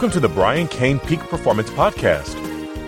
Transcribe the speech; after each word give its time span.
Welcome 0.00 0.18
to 0.18 0.26
the 0.26 0.34
Brian 0.34 0.66
Cain 0.66 0.98
Peak 0.98 1.20
Performance 1.20 1.68
Podcast. 1.68 2.34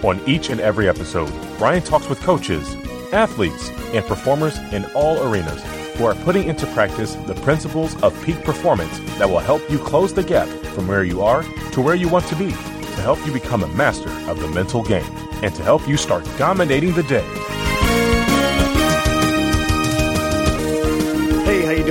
On 0.03 0.19
each 0.27 0.49
and 0.49 0.59
every 0.59 0.89
episode, 0.89 1.31
Brian 1.59 1.83
talks 1.83 2.09
with 2.09 2.19
coaches, 2.21 2.75
athletes, 3.13 3.69
and 3.93 4.03
performers 4.07 4.57
in 4.73 4.87
all 4.95 5.23
arenas 5.23 5.63
who 5.99 6.07
are 6.07 6.15
putting 6.15 6.49
into 6.49 6.67
practice 6.69 7.13
the 7.27 7.35
principles 7.43 8.03
of 8.03 8.19
peak 8.25 8.43
performance 8.45 8.99
that 9.19 9.29
will 9.29 9.41
help 9.41 9.61
you 9.71 9.79
close 9.79 10.15
the 10.15 10.25
gap 10.25 10.49
from 10.75 10.89
where 10.89 11.05
you 11.05 11.21
are 11.21 11.43
to 11.73 11.83
where 11.83 11.97
you 11.97 12.09
want 12.09 12.25
to 12.29 12.37
be, 12.37 12.49
to 12.49 13.03
help 13.03 13.19
you 13.27 13.33
become 13.35 13.63
a 13.63 13.69
master 13.75 14.09
of 14.31 14.41
the 14.41 14.49
mental 14.49 14.83
game, 14.83 15.05
and 15.43 15.55
to 15.55 15.63
help 15.63 15.87
you 15.87 15.99
start 15.99 16.25
dominating 16.39 16.95
the 16.95 17.03
day. 17.03 17.42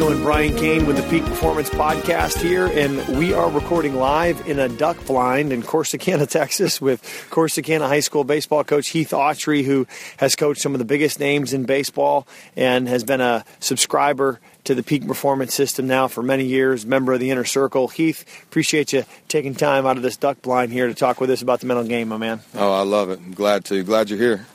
How 0.02 0.10
doing? 0.10 0.24
Brian 0.24 0.56
Cain 0.56 0.88
with 0.88 0.98
the 0.98 1.04
Peak 1.12 1.24
Performance 1.26 1.70
Podcast 1.70 2.42
here, 2.42 2.66
and 2.66 3.20
we 3.20 3.34
are 3.34 3.52
recording 3.52 3.94
live 3.94 4.48
in 4.48 4.58
a 4.58 4.68
duck 4.68 4.98
blind 5.06 5.54
in 5.54 5.62
Corsicana, 5.62 6.28
Texas, 6.30 6.82
with 6.82 7.04
Corsicana 7.30 7.88
High 7.88 8.00
School 8.00 8.24
baseball 8.24 8.64
coach 8.64 8.88
Heath 8.88 9.12
Autrey, 9.12 9.64
who 9.64 9.86
has 10.18 10.36
coached 10.36 10.60
some 10.60 10.74
of 10.74 10.80
the 10.80 10.86
biggest 10.86 11.20
names 11.20 11.54
in 11.54 11.66
baseball 11.66 12.28
and 12.56 12.88
has 12.88 13.04
been 13.04 13.22
a 13.22 13.46
subscriber 13.60 14.40
to 14.64 14.74
the 14.74 14.82
Peak 14.82 15.06
Performance 15.06 15.54
System 15.54 15.86
now 15.86 16.08
for 16.08 16.24
many 16.24 16.46
years, 16.46 16.84
member 16.84 17.14
of 17.14 17.20
the 17.20 17.30
Inner 17.30 17.46
Circle. 17.46 17.90
Heath, 17.90 18.26
appreciate 18.46 18.94
you 18.94 19.06
taking 19.28 19.54
time 19.54 19.86
out 19.86 19.98
of 19.98 20.04
this 20.04 20.18
duck 20.18 20.42
blind 20.42 20.72
here 20.72 20.88
to 20.88 20.96
talk 20.96 21.22
with 21.22 21.30
us 21.30 21.44
about 21.44 21.60
the 21.60 21.68
mental 21.68 21.86
game, 21.86 22.08
my 22.08 22.18
man. 22.18 22.40
Oh, 22.56 22.74
I 22.74 22.82
love 22.82 23.12
it. 23.12 23.20
I'm 23.20 23.36
glad 23.36 23.66
to. 23.66 23.84
Glad 23.84 24.10
you're 24.10 24.18
here. 24.18 24.48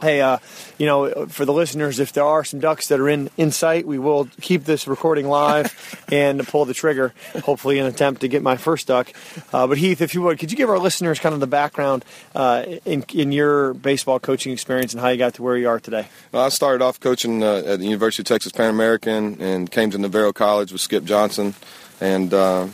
Hey, 0.00 0.22
uh, 0.22 0.38
you 0.78 0.86
know, 0.86 1.26
for 1.26 1.44
the 1.44 1.52
listeners, 1.52 2.00
if 2.00 2.14
there 2.14 2.24
are 2.24 2.42
some 2.42 2.58
ducks 2.58 2.88
that 2.88 2.98
are 3.00 3.08
in, 3.08 3.28
in 3.36 3.50
sight, 3.50 3.86
we 3.86 3.98
will 3.98 4.30
keep 4.40 4.64
this 4.64 4.88
recording 4.88 5.28
live 5.28 6.04
and 6.12 6.46
pull 6.48 6.64
the 6.64 6.72
trigger, 6.72 7.12
hopefully, 7.44 7.78
in 7.78 7.84
an 7.84 7.92
attempt 7.92 8.22
to 8.22 8.28
get 8.28 8.42
my 8.42 8.56
first 8.56 8.86
duck. 8.86 9.12
Uh, 9.52 9.66
but 9.66 9.76
Heath, 9.76 10.00
if 10.00 10.14
you 10.14 10.22
would, 10.22 10.38
could 10.38 10.50
you 10.50 10.56
give 10.56 10.70
our 10.70 10.78
listeners 10.78 11.18
kind 11.18 11.34
of 11.34 11.40
the 11.40 11.46
background 11.46 12.04
uh, 12.34 12.64
in, 12.86 13.04
in 13.12 13.30
your 13.30 13.74
baseball 13.74 14.18
coaching 14.18 14.54
experience 14.54 14.94
and 14.94 15.02
how 15.02 15.08
you 15.08 15.18
got 15.18 15.34
to 15.34 15.42
where 15.42 15.58
you 15.58 15.68
are 15.68 15.78
today? 15.78 16.08
Well, 16.32 16.44
I 16.44 16.48
started 16.48 16.82
off 16.82 16.98
coaching 16.98 17.42
uh, 17.42 17.62
at 17.66 17.78
the 17.78 17.84
University 17.84 18.22
of 18.22 18.26
Texas 18.26 18.52
Pan 18.52 18.70
American 18.70 19.40
and 19.42 19.70
came 19.70 19.90
to 19.90 19.98
Navarro 19.98 20.32
College 20.32 20.72
with 20.72 20.80
Skip 20.80 21.04
Johnson, 21.04 21.54
and 22.00 22.32
uh, 22.32 22.68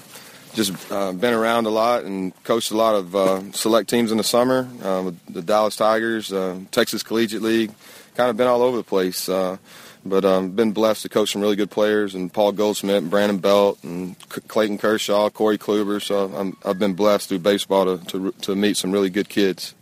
just 0.57 0.91
uh, 0.91 1.13
been 1.13 1.35
around 1.35 1.67
a 1.67 1.71
lot 1.71 2.05
and 2.05 2.33
coached 2.43 2.71
a 2.71 2.77
lot 2.77 2.95
of 2.95 3.15
uh, 3.15 3.53
select 3.53 3.91
teams 3.91 4.11
in 4.11 4.17
the 4.17 4.25
summer 4.25 4.69
uh, 4.83 5.13
the 5.29 5.43
Dallas 5.43 5.77
Tigers, 5.77 6.33
uh, 6.33 6.59
Texas 6.73 7.03
Collegiate 7.03 7.43
League. 7.43 7.73
Kind 8.15 8.31
of 8.31 8.37
been 8.39 8.47
all 8.47 8.63
over 8.63 8.79
the 8.79 8.83
place, 8.83 9.29
uh, 9.29 9.59
but 10.05 10.25
um, 10.25 10.53
been 10.53 10.73
blessed 10.73 11.03
to 11.03 11.11
coach 11.11 11.33
some 11.33 11.43
really 11.43 11.57
good 11.57 11.71
players 11.71 12.15
and 12.15 12.33
Paul 12.33 12.53
Goldschmidt 12.53 13.03
and 13.03 13.11
Brandon 13.11 13.37
Belt 13.37 13.79
and 13.85 14.17
C- 14.33 14.41
Clayton 14.49 14.79
Kershaw, 14.79 15.29
Corey 15.29 15.59
Kluber. 15.59 16.03
So 16.03 16.35
I'm, 16.35 16.57
I've 16.65 16.79
been 16.79 16.95
blessed 16.95 17.29
through 17.29 17.41
baseball 17.41 17.99
to, 17.99 18.05
to 18.07 18.33
to 18.33 18.57
meet 18.57 18.79
some 18.79 18.91
really 18.91 19.11
good 19.11 19.29
kids 19.29 19.76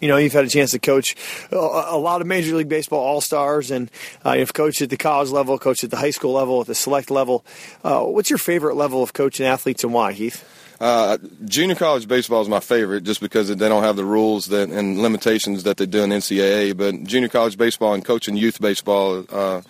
you 0.00 0.08
know, 0.08 0.16
you've 0.16 0.32
had 0.32 0.44
a 0.44 0.48
chance 0.48 0.70
to 0.72 0.78
coach 0.78 1.14
a 1.52 1.98
lot 1.98 2.20
of 2.20 2.26
Major 2.26 2.56
League 2.56 2.68
Baseball 2.68 3.00
All 3.00 3.20
Stars, 3.20 3.70
and 3.70 3.90
uh, 4.24 4.32
you've 4.32 4.54
coached 4.54 4.82
at 4.82 4.90
the 4.90 4.96
college 4.96 5.30
level, 5.30 5.58
coached 5.58 5.84
at 5.84 5.90
the 5.90 5.96
high 5.96 6.10
school 6.10 6.32
level, 6.32 6.60
at 6.62 6.66
the 6.66 6.74
select 6.74 7.10
level. 7.10 7.44
Uh, 7.84 8.02
what's 8.04 8.30
your 8.30 8.38
favorite 8.38 8.76
level 8.76 9.02
of 9.02 9.12
coaching 9.12 9.46
athletes, 9.46 9.84
and 9.84 9.92
why, 9.92 10.12
Heath? 10.12 10.44
Uh, 10.80 11.18
junior 11.44 11.74
college 11.74 12.08
baseball 12.08 12.40
is 12.40 12.48
my 12.48 12.60
favorite, 12.60 13.04
just 13.04 13.20
because 13.20 13.48
they 13.48 13.68
don't 13.68 13.82
have 13.82 13.96
the 13.96 14.04
rules 14.04 14.46
that 14.46 14.70
and 14.70 15.02
limitations 15.02 15.64
that 15.64 15.76
they 15.76 15.84
do 15.84 16.02
in 16.02 16.10
NCAA. 16.10 16.74
But 16.74 17.04
junior 17.04 17.28
college 17.28 17.58
baseball 17.58 17.92
and 17.92 18.02
coaching 18.02 18.34
youth 18.34 18.60
baseball 18.60 19.26
uh, 19.28 19.60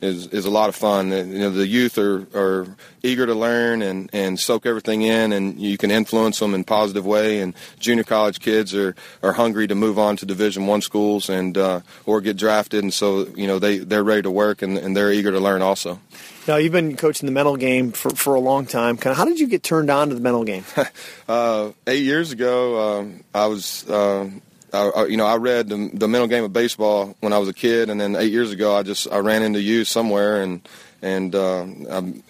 is 0.00 0.28
is 0.28 0.44
a 0.44 0.50
lot 0.50 0.68
of 0.68 0.76
fun. 0.76 1.10
You 1.10 1.24
know, 1.24 1.50
the 1.50 1.66
youth 1.66 1.98
are, 1.98 2.26
are 2.34 2.66
eager 3.02 3.26
to 3.26 3.34
learn 3.34 3.82
and, 3.82 4.08
and 4.12 4.38
soak 4.38 4.66
everything 4.66 5.02
in, 5.02 5.32
and 5.32 5.58
you 5.58 5.76
can 5.76 5.90
influence 5.90 6.38
them 6.38 6.54
in 6.54 6.60
a 6.62 6.64
positive 6.64 7.04
way. 7.04 7.40
And 7.40 7.54
junior 7.78 8.04
college 8.04 8.40
kids 8.40 8.74
are, 8.74 8.94
are 9.22 9.32
hungry 9.32 9.66
to 9.66 9.74
move 9.74 9.98
on 9.98 10.16
to 10.18 10.26
Division 10.26 10.66
One 10.66 10.82
schools 10.82 11.28
and 11.28 11.56
uh, 11.56 11.80
or 12.06 12.20
get 12.20 12.36
drafted, 12.36 12.82
and 12.82 12.94
so 12.94 13.26
you 13.36 13.46
know 13.46 13.58
they 13.58 13.78
they're 13.78 14.04
ready 14.04 14.22
to 14.22 14.30
work 14.30 14.62
and, 14.62 14.78
and 14.78 14.96
they're 14.96 15.12
eager 15.12 15.30
to 15.32 15.40
learn 15.40 15.62
also. 15.62 16.00
Now 16.46 16.56
you've 16.56 16.72
been 16.72 16.96
coaching 16.96 17.26
the 17.26 17.32
mental 17.32 17.56
game 17.56 17.92
for, 17.92 18.10
for 18.10 18.34
a 18.34 18.40
long 18.40 18.64
time. 18.64 18.96
Kind 18.96 19.12
of, 19.12 19.18
how 19.18 19.26
did 19.26 19.38
you 19.38 19.46
get 19.46 19.62
turned 19.62 19.90
on 19.90 20.08
to 20.08 20.14
the 20.14 20.20
mental 20.20 20.44
game? 20.44 20.64
uh, 21.28 21.72
eight 21.86 22.04
years 22.04 22.32
ago, 22.32 23.00
um, 23.00 23.24
I 23.34 23.46
was 23.46 23.88
uh, 23.88 24.30
I, 24.72 25.06
you 25.06 25.16
know, 25.16 25.26
I 25.26 25.36
read 25.36 25.68
the, 25.68 25.90
the 25.92 26.08
mental 26.08 26.28
game 26.28 26.44
of 26.44 26.52
baseball 26.52 27.16
when 27.20 27.32
I 27.32 27.38
was 27.38 27.48
a 27.48 27.54
kid, 27.54 27.90
and 27.90 28.00
then 28.00 28.16
eight 28.16 28.32
years 28.32 28.52
ago, 28.52 28.76
I 28.76 28.82
just 28.82 29.10
I 29.10 29.18
ran 29.18 29.42
into 29.42 29.60
you 29.60 29.84
somewhere, 29.84 30.42
and 30.42 30.66
and 31.00 31.34
uh, 31.34 31.64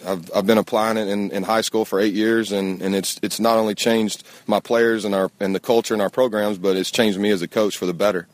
I've, 0.07 0.31
I've 0.35 0.47
been 0.47 0.59
applying 0.59 0.99
it 0.99 1.09
in, 1.09 1.31
in 1.31 1.43
high 1.43 1.63
school 1.63 1.85
for 1.85 1.99
eight 2.01 2.15
years, 2.15 2.53
and, 2.53 2.83
and 2.83 2.95
it's 2.95 3.19
it's 3.23 3.41
not 3.41 3.59
only 3.59 3.75
changed 3.75 4.25
my 4.47 4.61
players 4.61 5.05
and 5.05 5.15
our 5.15 5.31
and 5.41 5.55
the 5.55 5.61
culture 5.61 5.95
in 5.95 6.01
our 6.01 6.11
programs, 6.11 6.59
but 6.59 6.77
it's 6.77 6.91
changed 6.91 7.19
me 7.19 7.31
as 7.31 7.43
a 7.43 7.49
coach 7.49 7.77
for 7.77 7.87
the 7.87 7.95
better. 7.95 8.27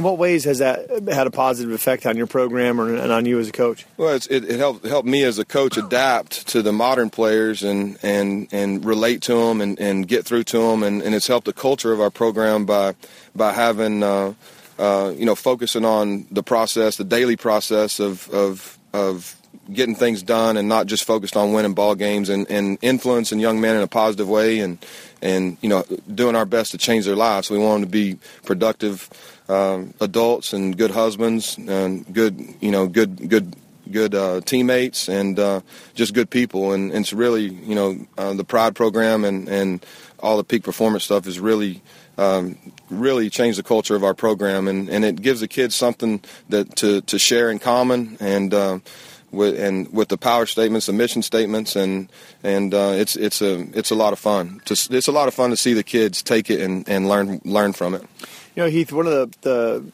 In 0.00 0.04
what 0.04 0.16
ways 0.16 0.44
has 0.44 0.60
that 0.60 0.88
had 1.12 1.26
a 1.26 1.30
positive 1.30 1.74
effect 1.74 2.06
on 2.06 2.16
your 2.16 2.26
program 2.26 2.80
or, 2.80 2.94
and 2.94 3.12
on 3.12 3.26
you 3.26 3.38
as 3.38 3.48
a 3.48 3.52
coach? 3.52 3.84
Well, 3.98 4.14
it, 4.14 4.30
it 4.30 4.58
helped 4.58 4.86
helped 4.86 5.06
me 5.06 5.24
as 5.24 5.38
a 5.38 5.44
coach 5.44 5.76
adapt 5.76 6.48
to 6.48 6.62
the 6.62 6.72
modern 6.72 7.10
players 7.10 7.62
and 7.62 7.98
and, 8.02 8.48
and 8.50 8.82
relate 8.82 9.20
to 9.24 9.34
them 9.34 9.60
and, 9.60 9.78
and 9.78 10.08
get 10.08 10.24
through 10.24 10.44
to 10.44 10.58
them, 10.58 10.82
and, 10.82 11.02
and 11.02 11.14
it's 11.14 11.26
helped 11.26 11.44
the 11.44 11.52
culture 11.52 11.92
of 11.92 12.00
our 12.00 12.08
program 12.08 12.64
by 12.64 12.94
by 13.36 13.52
having 13.52 14.02
uh, 14.02 14.32
uh, 14.78 15.12
you 15.14 15.26
know 15.26 15.34
focusing 15.34 15.84
on 15.84 16.26
the 16.30 16.42
process, 16.42 16.96
the 16.96 17.04
daily 17.04 17.36
process 17.36 18.00
of 18.00 18.26
of 18.30 18.78
of 18.94 19.36
getting 19.70 19.94
things 19.94 20.22
done 20.22 20.56
and 20.56 20.66
not 20.66 20.86
just 20.86 21.04
focused 21.04 21.36
on 21.36 21.52
winning 21.52 21.74
ball 21.74 21.94
games 21.94 22.30
and, 22.30 22.50
and 22.50 22.78
influencing 22.82 23.38
young 23.38 23.60
men 23.60 23.76
in 23.76 23.82
a 23.82 23.86
positive 23.86 24.28
way 24.28 24.60
and 24.60 24.78
and 25.20 25.58
you 25.60 25.68
know 25.68 25.84
doing 26.12 26.34
our 26.34 26.46
best 26.46 26.70
to 26.70 26.78
change 26.78 27.04
their 27.04 27.16
lives. 27.16 27.50
We 27.50 27.58
want 27.58 27.82
them 27.82 27.90
to 27.90 27.92
be 27.92 28.18
productive 28.46 29.10
um, 29.50 29.94
adults 30.00 30.52
and 30.52 30.76
good 30.76 30.92
husbands 30.92 31.58
and 31.58 32.12
good 32.12 32.54
you 32.60 32.70
know 32.70 32.86
good 32.86 33.28
good 33.28 33.56
good 33.90 34.14
uh, 34.14 34.40
teammates 34.42 35.08
and 35.08 35.38
uh, 35.38 35.60
just 35.94 36.14
good 36.14 36.30
people 36.30 36.72
and, 36.72 36.92
and 36.92 37.00
it's 37.00 37.12
really 37.12 37.46
you 37.46 37.74
know 37.74 37.98
uh, 38.16 38.32
the 38.32 38.44
pride 38.44 38.74
program 38.74 39.24
and 39.24 39.48
and 39.48 39.84
all 40.20 40.36
the 40.36 40.44
peak 40.44 40.62
performance 40.62 41.04
stuff 41.04 41.26
is 41.26 41.40
really 41.40 41.82
um, 42.16 42.56
really 42.90 43.30
changed 43.30 43.58
the 43.58 43.62
culture 43.62 43.96
of 43.96 44.04
our 44.04 44.14
program 44.14 44.68
and, 44.68 44.88
and 44.88 45.04
it 45.04 45.20
gives 45.20 45.40
the 45.40 45.48
kids 45.48 45.74
something 45.74 46.22
that 46.48 46.76
to, 46.76 47.00
to 47.02 47.18
share 47.18 47.50
in 47.50 47.58
common 47.58 48.16
and 48.20 48.52
uh, 48.52 48.78
with 49.32 49.58
and 49.58 49.92
with 49.92 50.08
the 50.08 50.18
power 50.18 50.46
statements, 50.46 50.86
the 50.86 50.92
mission 50.92 51.22
statements, 51.22 51.76
and 51.76 52.10
and 52.42 52.74
uh, 52.74 52.92
it's 52.96 53.16
it's 53.16 53.40
a 53.40 53.60
it's 53.76 53.90
a 53.90 53.94
lot 53.94 54.12
of 54.12 54.18
fun. 54.18 54.60
To, 54.66 54.74
it's 54.90 55.08
a 55.08 55.12
lot 55.12 55.28
of 55.28 55.34
fun 55.34 55.50
to 55.50 55.56
see 55.56 55.72
the 55.72 55.84
kids 55.84 56.22
take 56.22 56.50
it 56.50 56.60
and, 56.60 56.88
and 56.88 57.08
learn 57.08 57.40
learn 57.44 57.72
from 57.72 57.94
it. 57.94 58.04
You 58.56 58.64
know, 58.64 58.68
Heath, 58.68 58.92
one 58.92 59.06
of 59.06 59.12
the, 59.12 59.38
the 59.42 59.92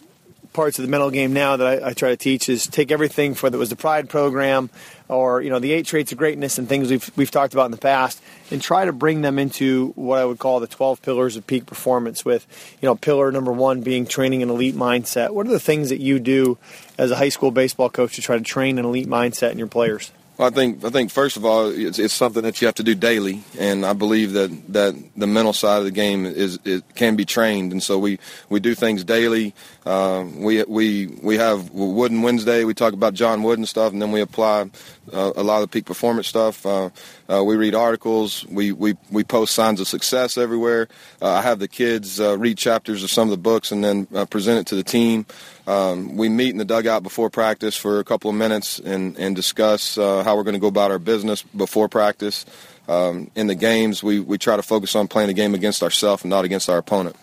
parts 0.56 0.78
of 0.78 0.84
the 0.84 0.90
mental 0.90 1.10
game 1.10 1.34
now 1.34 1.56
that 1.56 1.66
I, 1.66 1.88
I, 1.88 1.92
try 1.92 2.08
to 2.08 2.16
teach 2.16 2.48
is 2.48 2.66
take 2.66 2.90
everything 2.90 3.34
for 3.34 3.50
that 3.50 3.58
was 3.58 3.68
the 3.68 3.76
Pride 3.76 4.08
program 4.08 4.70
or 5.06 5.42
you 5.42 5.50
know 5.50 5.58
the 5.58 5.72
eight 5.72 5.84
traits 5.84 6.12
of 6.12 6.18
greatness 6.18 6.56
and 6.56 6.66
things 6.66 6.90
we've 6.90 7.10
we've 7.14 7.30
talked 7.30 7.52
about 7.52 7.66
in 7.66 7.70
the 7.70 7.76
past, 7.76 8.20
and 8.50 8.60
try 8.60 8.86
to 8.86 8.92
bring 8.92 9.20
them 9.20 9.38
into 9.38 9.92
what 9.96 10.18
I 10.18 10.24
would 10.24 10.38
call 10.38 10.58
the 10.58 10.66
twelve 10.66 11.02
pillars 11.02 11.36
of 11.36 11.46
peak 11.46 11.66
performance. 11.66 12.24
With 12.24 12.46
you 12.80 12.86
know 12.86 12.96
pillar 12.96 13.30
number 13.30 13.52
one 13.52 13.82
being 13.82 14.06
training 14.06 14.42
an 14.42 14.48
elite 14.48 14.74
mindset. 14.74 15.30
What 15.30 15.46
are 15.46 15.50
the 15.50 15.60
things 15.60 15.90
that 15.90 16.00
you 16.00 16.18
do 16.18 16.56
as 16.96 17.10
a 17.10 17.16
high 17.16 17.28
school 17.28 17.50
baseball 17.50 17.90
coach 17.90 18.16
to 18.16 18.22
try 18.22 18.38
to 18.38 18.44
train 18.44 18.78
an 18.78 18.86
elite 18.86 19.08
mindset 19.08 19.52
in 19.52 19.58
your 19.58 19.68
players? 19.68 20.10
Well, 20.38 20.48
I 20.48 20.50
think 20.50 20.84
I 20.84 20.90
think 20.90 21.10
first 21.10 21.38
of 21.38 21.46
all, 21.46 21.68
it's, 21.70 21.98
it's, 21.98 22.12
something 22.12 22.42
that 22.42 22.60
you 22.60 22.66
have 22.66 22.74
to 22.74 22.82
do 22.82 22.94
daily, 22.94 23.42
and 23.58 23.86
I 23.86 23.94
believe 23.94 24.34
that, 24.34 24.50
that 24.72 24.94
the 25.16 25.26
mental 25.26 25.54
side 25.54 25.78
of 25.78 25.84
the 25.84 25.90
game 25.90 26.26
is 26.26 26.58
it 26.62 26.82
can 26.94 27.16
be 27.16 27.24
trained, 27.24 27.72
and 27.72 27.82
so 27.82 27.98
we, 27.98 28.18
we 28.50 28.60
do 28.60 28.74
things 28.74 29.02
daily. 29.02 29.54
Uh, 29.86 30.26
we 30.36 30.62
we 30.64 31.06
we 31.22 31.38
have 31.38 31.70
Wooden 31.70 32.20
Wednesday. 32.20 32.64
We 32.64 32.74
talk 32.74 32.92
about 32.92 33.14
John 33.14 33.42
Wooden 33.44 33.64
stuff, 33.64 33.94
and 33.94 34.02
then 34.02 34.12
we 34.12 34.20
apply 34.20 34.68
uh, 35.10 35.32
a 35.36 35.42
lot 35.42 35.56
of 35.56 35.62
the 35.62 35.68
peak 35.68 35.86
performance 35.86 36.28
stuff. 36.28 36.66
Uh, 36.66 36.90
uh 37.30 37.42
we 37.42 37.56
read 37.56 37.74
articles. 37.74 38.44
We, 38.50 38.72
we 38.72 38.94
we 39.10 39.24
post 39.24 39.54
signs 39.54 39.80
of 39.80 39.88
success 39.88 40.36
everywhere. 40.36 40.88
Uh, 41.22 41.30
I 41.30 41.40
have 41.40 41.60
the 41.60 41.68
kids 41.68 42.20
uh, 42.20 42.36
read 42.36 42.58
chapters 42.58 43.02
of 43.02 43.10
some 43.10 43.28
of 43.28 43.30
the 43.30 43.42
books 43.42 43.72
and 43.72 43.82
then 43.82 44.04
present 44.26 44.60
it 44.60 44.66
to 44.66 44.74
the 44.74 44.84
team. 44.84 45.24
Um, 45.66 46.16
we 46.16 46.28
meet 46.28 46.50
in 46.50 46.58
the 46.58 46.64
dugout 46.64 47.02
before 47.02 47.28
practice 47.28 47.76
for 47.76 47.98
a 47.98 48.04
couple 48.04 48.30
of 48.30 48.36
minutes 48.36 48.78
and, 48.78 49.18
and 49.18 49.34
discuss 49.34 49.98
uh, 49.98 50.22
how 50.22 50.36
we're 50.36 50.44
going 50.44 50.54
to 50.54 50.60
go 50.60 50.68
about 50.68 50.92
our 50.92 51.00
business 51.00 51.42
before 51.42 51.88
practice. 51.88 52.46
Um, 52.88 53.32
in 53.34 53.48
the 53.48 53.56
games, 53.56 54.00
we, 54.00 54.20
we 54.20 54.38
try 54.38 54.54
to 54.54 54.62
focus 54.62 54.94
on 54.94 55.08
playing 55.08 55.26
the 55.26 55.34
game 55.34 55.54
against 55.54 55.82
ourselves 55.82 56.22
and 56.22 56.30
not 56.30 56.44
against 56.44 56.70
our 56.70 56.78
opponent. 56.78 57.16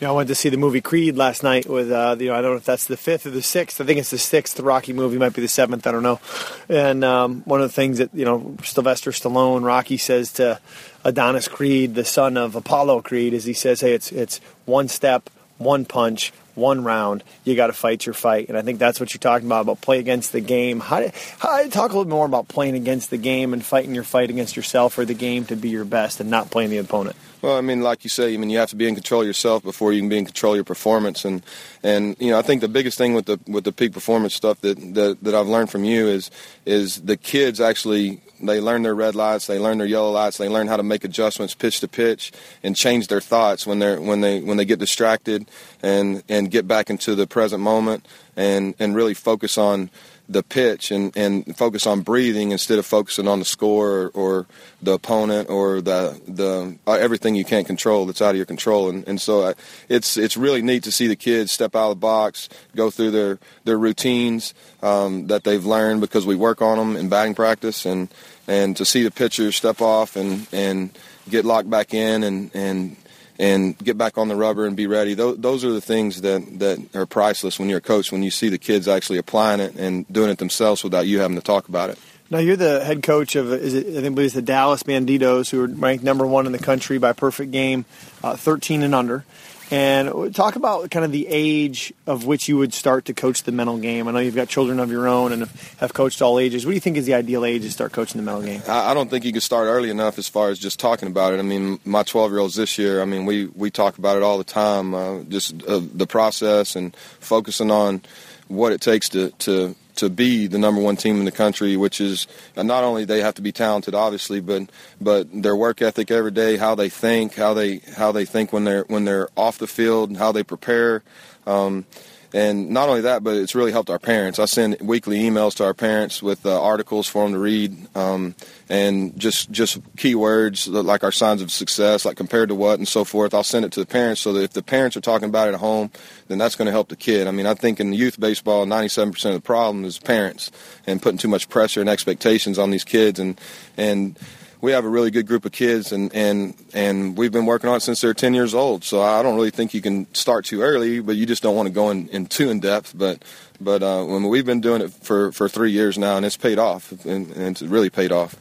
You 0.00 0.08
know, 0.08 0.14
I 0.14 0.16
went 0.16 0.28
to 0.28 0.34
see 0.34 0.50
the 0.50 0.58
movie 0.58 0.82
Creed 0.82 1.16
last 1.16 1.42
night 1.42 1.66
with, 1.66 1.90
uh, 1.90 2.16
you 2.18 2.26
know, 2.26 2.34
I 2.34 2.42
don't 2.42 2.50
know 2.50 2.56
if 2.56 2.64
that's 2.64 2.86
the 2.86 2.96
fifth 2.96 3.24
or 3.24 3.30
the 3.30 3.40
sixth. 3.40 3.80
I 3.80 3.84
think 3.84 4.00
it's 4.00 4.10
the 4.10 4.18
sixth 4.18 4.60
Rocky 4.60 4.92
movie, 4.92 5.16
might 5.16 5.32
be 5.32 5.40
the 5.40 5.48
seventh, 5.48 5.86
I 5.86 5.92
don't 5.92 6.02
know. 6.02 6.20
And 6.68 7.04
um, 7.04 7.42
one 7.46 7.62
of 7.62 7.70
the 7.70 7.74
things 7.74 7.98
that, 7.98 8.10
you 8.12 8.26
know, 8.26 8.56
Sylvester 8.64 9.12
Stallone, 9.12 9.64
Rocky 9.64 9.96
says 9.96 10.32
to 10.32 10.60
Adonis 11.04 11.48
Creed, 11.48 11.94
the 11.94 12.04
son 12.04 12.36
of 12.36 12.54
Apollo 12.54 13.02
Creed, 13.02 13.32
is 13.32 13.44
he 13.44 13.54
says, 13.54 13.80
hey, 13.80 13.94
it's, 13.94 14.12
it's 14.12 14.42
one 14.66 14.88
step– 14.88 15.30
one 15.64 15.84
punch, 15.84 16.32
one 16.54 16.84
round. 16.84 17.22
You 17.44 17.56
got 17.56 17.68
to 17.68 17.72
fight 17.72 18.06
your 18.06 18.14
fight, 18.14 18.48
and 18.48 18.58
I 18.58 18.62
think 18.62 18.78
that's 18.78 19.00
what 19.00 19.14
you're 19.14 19.20
talking 19.20 19.46
about 19.46 19.62
about 19.62 19.80
play 19.80 19.98
against 19.98 20.32
the 20.32 20.40
game. 20.40 20.80
How 20.80 21.00
do, 21.00 21.10
how 21.38 21.62
do 21.62 21.70
talk 21.70 21.92
a 21.92 21.96
little 21.96 22.10
more 22.10 22.26
about 22.26 22.48
playing 22.48 22.74
against 22.74 23.10
the 23.10 23.18
game 23.18 23.52
and 23.52 23.64
fighting 23.64 23.94
your 23.94 24.04
fight 24.04 24.30
against 24.30 24.56
yourself 24.56 24.98
or 24.98 25.04
the 25.04 25.14
game 25.14 25.44
to 25.46 25.56
be 25.56 25.68
your 25.68 25.84
best 25.84 26.20
and 26.20 26.30
not 26.30 26.50
playing 26.50 26.70
the 26.70 26.78
opponent. 26.78 27.16
Well, 27.40 27.56
I 27.56 27.60
mean, 27.60 27.82
like 27.82 28.04
you 28.04 28.10
say, 28.10 28.32
I 28.32 28.36
mean, 28.36 28.50
you 28.50 28.58
have 28.58 28.70
to 28.70 28.76
be 28.76 28.86
in 28.86 28.94
control 28.94 29.22
of 29.22 29.26
yourself 29.26 29.64
before 29.64 29.92
you 29.92 30.00
can 30.00 30.08
be 30.08 30.18
in 30.18 30.24
control 30.24 30.52
of 30.52 30.58
your 30.58 30.64
performance. 30.64 31.24
And 31.24 31.42
and 31.82 32.16
you 32.20 32.30
know, 32.30 32.38
I 32.38 32.42
think 32.42 32.60
the 32.60 32.68
biggest 32.68 32.96
thing 32.96 33.14
with 33.14 33.26
the 33.26 33.40
with 33.48 33.64
the 33.64 33.72
peak 33.72 33.92
performance 33.92 34.34
stuff 34.34 34.60
that 34.60 34.94
that, 34.94 35.18
that 35.22 35.34
I've 35.34 35.48
learned 35.48 35.70
from 35.70 35.84
you 35.84 36.06
is 36.06 36.30
is 36.66 37.02
the 37.02 37.16
kids 37.16 37.60
actually 37.60 38.20
they 38.42 38.60
learn 38.60 38.82
their 38.82 38.94
red 38.94 39.14
lights, 39.14 39.46
they 39.46 39.58
learn 39.58 39.78
their 39.78 39.86
yellow 39.86 40.10
lights, 40.10 40.38
they 40.38 40.48
learn 40.48 40.66
how 40.66 40.76
to 40.76 40.82
make 40.82 41.04
adjustments 41.04 41.54
pitch 41.54 41.80
to 41.80 41.88
pitch 41.88 42.32
and 42.62 42.76
change 42.76 43.08
their 43.08 43.20
thoughts 43.20 43.66
when 43.66 43.78
they're 43.78 44.00
when 44.00 44.20
they 44.20 44.40
when 44.40 44.56
they 44.56 44.64
get 44.64 44.78
distracted 44.78 45.46
and 45.82 46.22
and 46.28 46.50
get 46.50 46.66
back 46.68 46.90
into 46.90 47.14
the 47.14 47.26
present 47.26 47.62
moment 47.62 48.06
and 48.36 48.74
and 48.78 48.94
really 48.94 49.14
focus 49.14 49.58
on 49.58 49.90
the 50.28 50.42
pitch 50.42 50.90
and, 50.90 51.14
and 51.16 51.56
focus 51.56 51.86
on 51.86 52.00
breathing 52.00 52.52
instead 52.52 52.78
of 52.78 52.86
focusing 52.86 53.28
on 53.28 53.38
the 53.38 53.44
score 53.44 53.90
or, 53.90 54.08
or 54.14 54.46
the 54.80 54.92
opponent 54.92 55.50
or 55.50 55.80
the 55.80 56.20
the 56.26 56.76
uh, 56.86 56.92
everything 56.92 57.34
you 57.34 57.44
can't 57.44 57.66
control 57.66 58.06
that's 58.06 58.22
out 58.22 58.30
of 58.30 58.36
your 58.36 58.46
control. 58.46 58.88
And, 58.88 59.06
and 59.06 59.20
so 59.20 59.42
I, 59.42 59.50
uh, 59.50 59.54
it's 59.88 60.16
it's 60.16 60.36
really 60.36 60.62
neat 60.62 60.84
to 60.84 60.92
see 60.92 61.06
the 61.06 61.16
kids 61.16 61.52
step 61.52 61.74
out 61.74 61.90
of 61.90 61.96
the 61.96 62.00
box 62.00 62.48
go 62.74 62.90
through 62.90 63.10
their 63.10 63.38
their 63.64 63.78
routines 63.78 64.54
um, 64.82 65.26
that 65.26 65.44
they've 65.44 65.64
learned 65.64 66.00
because 66.00 66.26
we 66.26 66.36
work 66.36 66.62
on 66.62 66.78
them 66.78 66.96
in 66.96 67.08
batting 67.08 67.34
practice 67.34 67.84
and 67.84 68.08
and 68.46 68.76
to 68.76 68.84
see 68.84 69.02
the 69.02 69.10
pitchers 69.10 69.56
step 69.56 69.80
off 69.80 70.16
and 70.16 70.46
and 70.52 70.96
get 71.28 71.44
locked 71.44 71.70
back 71.70 71.94
in 71.94 72.22
and 72.22 72.50
and 72.54 72.96
and 73.42 73.76
get 73.78 73.98
back 73.98 74.18
on 74.18 74.28
the 74.28 74.36
rubber 74.36 74.66
and 74.66 74.76
be 74.76 74.86
ready. 74.86 75.14
Those, 75.14 75.64
are 75.64 75.72
the 75.72 75.80
things 75.80 76.20
that, 76.20 76.60
that 76.60 76.94
are 76.94 77.06
priceless 77.06 77.58
when 77.58 77.68
you're 77.68 77.78
a 77.78 77.80
coach, 77.80 78.12
when 78.12 78.22
you 78.22 78.30
see 78.30 78.48
the 78.48 78.56
kids 78.56 78.86
actually 78.86 79.18
applying 79.18 79.58
it 79.58 79.74
and 79.74 80.06
doing 80.12 80.30
it 80.30 80.38
themselves 80.38 80.84
without 80.84 81.08
you 81.08 81.18
having 81.18 81.34
to 81.34 81.42
talk 81.42 81.68
about 81.68 81.90
it. 81.90 81.98
Now 82.30 82.38
you're 82.38 82.54
the 82.54 82.84
head 82.84 83.02
coach 83.02 83.34
of 83.34 83.52
is 83.52 83.74
it, 83.74 83.98
I 83.98 84.00
think 84.00 84.16
it's 84.16 84.34
the 84.34 84.42
Dallas 84.42 84.84
Banditos, 84.84 85.50
who 85.50 85.60
are 85.64 85.66
ranked 85.66 86.04
number 86.04 86.24
one 86.24 86.46
in 86.46 86.52
the 86.52 86.58
country 86.58 86.98
by 86.98 87.12
perfect 87.12 87.50
game, 87.50 87.84
uh, 88.22 88.36
13 88.36 88.82
and 88.82 88.94
under. 88.94 89.24
And 89.72 90.34
talk 90.34 90.56
about 90.56 90.90
kind 90.90 91.02
of 91.02 91.12
the 91.12 91.26
age 91.28 91.94
of 92.06 92.26
which 92.26 92.46
you 92.46 92.58
would 92.58 92.74
start 92.74 93.06
to 93.06 93.14
coach 93.14 93.44
the 93.44 93.52
mental 93.52 93.78
game. 93.78 94.06
I 94.06 94.10
know 94.10 94.18
you've 94.18 94.34
got 94.34 94.50
children 94.50 94.78
of 94.78 94.90
your 94.90 95.08
own 95.08 95.32
and 95.32 95.48
have 95.78 95.94
coached 95.94 96.20
all 96.20 96.38
ages. 96.38 96.66
What 96.66 96.72
do 96.72 96.74
you 96.74 96.80
think 96.80 96.98
is 96.98 97.06
the 97.06 97.14
ideal 97.14 97.42
age 97.42 97.62
to 97.62 97.72
start 97.72 97.90
coaching 97.92 98.20
the 98.20 98.22
mental 98.22 98.42
game? 98.44 98.60
I 98.68 98.92
don't 98.92 99.08
think 99.08 99.24
you 99.24 99.32
can 99.32 99.40
start 99.40 99.68
early 99.68 99.88
enough 99.88 100.18
as 100.18 100.28
far 100.28 100.50
as 100.50 100.58
just 100.58 100.78
talking 100.78 101.08
about 101.08 101.32
it. 101.32 101.38
I 101.38 101.42
mean, 101.42 101.80
my 101.86 102.02
12 102.02 102.32
year 102.32 102.40
olds 102.40 102.54
this 102.54 102.76
year, 102.76 103.00
I 103.00 103.06
mean, 103.06 103.24
we, 103.24 103.46
we 103.46 103.70
talk 103.70 103.96
about 103.96 104.18
it 104.18 104.22
all 104.22 104.36
the 104.36 104.44
time, 104.44 104.94
uh, 104.94 105.22
just 105.22 105.54
uh, 105.64 105.80
the 105.82 106.06
process 106.06 106.76
and 106.76 106.94
focusing 107.20 107.70
on 107.70 108.02
what 108.48 108.72
it 108.72 108.82
takes 108.82 109.08
to, 109.08 109.30
to 109.30 109.74
to 109.96 110.08
be 110.08 110.46
the 110.46 110.58
number 110.58 110.80
one 110.80 110.96
team 110.96 111.18
in 111.18 111.24
the 111.24 111.32
country, 111.32 111.76
which 111.76 112.00
is 112.00 112.26
not 112.56 112.84
only 112.84 113.04
they 113.04 113.20
have 113.20 113.34
to 113.34 113.42
be 113.42 113.52
talented, 113.52 113.94
obviously, 113.94 114.40
but 114.40 114.70
but 115.00 115.28
their 115.42 115.56
work 115.56 115.82
ethic 115.82 116.10
every 116.10 116.30
day, 116.30 116.56
how 116.56 116.74
they 116.74 116.88
think, 116.88 117.34
how 117.34 117.54
they 117.54 117.78
how 117.96 118.12
they 118.12 118.24
think 118.24 118.52
when 118.52 118.64
they're 118.64 118.84
when 118.84 119.04
they're 119.04 119.28
off 119.36 119.58
the 119.58 119.66
field, 119.66 120.16
how 120.16 120.32
they 120.32 120.42
prepare. 120.42 121.02
Um, 121.46 121.86
and 122.34 122.70
not 122.70 122.88
only 122.88 123.02
that, 123.02 123.22
but 123.22 123.36
it's 123.36 123.54
really 123.54 123.72
helped 123.72 123.90
our 123.90 123.98
parents. 123.98 124.38
I 124.38 124.46
send 124.46 124.80
weekly 124.80 125.20
emails 125.20 125.54
to 125.56 125.64
our 125.64 125.74
parents 125.74 126.22
with 126.22 126.46
uh, 126.46 126.62
articles 126.62 127.06
for 127.06 127.24
them 127.24 127.32
to 127.34 127.38
read, 127.38 127.76
um, 127.94 128.34
and 128.68 129.18
just 129.18 129.50
just 129.50 129.82
keywords 129.96 130.66
like 130.70 131.04
our 131.04 131.12
signs 131.12 131.42
of 131.42 131.52
success, 131.52 132.04
like 132.04 132.16
compared 132.16 132.48
to 132.48 132.54
what 132.54 132.78
and 132.78 132.88
so 132.88 133.04
forth. 133.04 133.34
I'll 133.34 133.42
send 133.42 133.64
it 133.64 133.72
to 133.72 133.80
the 133.80 133.86
parents 133.86 134.20
so 134.22 134.32
that 134.32 134.42
if 134.42 134.52
the 134.52 134.62
parents 134.62 134.96
are 134.96 135.02
talking 135.02 135.28
about 135.28 135.48
it 135.48 135.54
at 135.54 135.60
home, 135.60 135.90
then 136.28 136.38
that's 136.38 136.56
going 136.56 136.66
to 136.66 136.72
help 136.72 136.88
the 136.88 136.96
kid. 136.96 137.26
I 137.26 137.32
mean, 137.32 137.46
I 137.46 137.54
think 137.54 137.80
in 137.80 137.92
youth 137.92 138.18
baseball, 138.18 138.64
97% 138.66 139.24
of 139.26 139.34
the 139.34 139.40
problem 139.40 139.84
is 139.84 139.98
parents 139.98 140.50
and 140.86 141.02
putting 141.02 141.18
too 141.18 141.28
much 141.28 141.48
pressure 141.48 141.80
and 141.80 141.88
expectations 141.88 142.58
on 142.58 142.70
these 142.70 142.84
kids, 142.84 143.20
and 143.20 143.38
and 143.76 144.18
we 144.62 144.70
have 144.70 144.84
a 144.84 144.88
really 144.88 145.10
good 145.10 145.26
group 145.26 145.44
of 145.44 145.50
kids, 145.50 145.90
and, 145.90 146.14
and, 146.14 146.54
and 146.72 147.18
we've 147.18 147.32
been 147.32 147.46
working 147.46 147.68
on 147.68 147.76
it 147.76 147.80
since 147.80 148.00
they're 148.00 148.14
10 148.14 148.32
years 148.32 148.54
old. 148.54 148.84
So 148.84 149.02
I 149.02 149.20
don't 149.22 149.34
really 149.34 149.50
think 149.50 149.74
you 149.74 149.82
can 149.82 150.06
start 150.14 150.44
too 150.44 150.62
early, 150.62 151.00
but 151.00 151.16
you 151.16 151.26
just 151.26 151.42
don't 151.42 151.56
want 151.56 151.66
to 151.66 151.72
go 151.74 151.90
in, 151.90 152.08
in 152.08 152.26
too 152.26 152.48
in 152.48 152.60
depth. 152.60 152.96
But 152.96 153.22
but 153.60 153.82
uh, 153.82 154.04
when 154.04 154.28
we've 154.28 154.46
been 154.46 154.60
doing 154.60 154.80
it 154.80 154.92
for, 154.92 155.32
for 155.32 155.48
three 155.48 155.72
years 155.72 155.98
now, 155.98 156.16
and 156.16 156.24
it's 156.24 156.36
paid 156.36 156.58
off, 156.58 156.92
and, 157.04 157.30
and 157.30 157.48
it's 157.48 157.62
really 157.62 157.90
paid 157.90 158.12
off. 158.12 158.36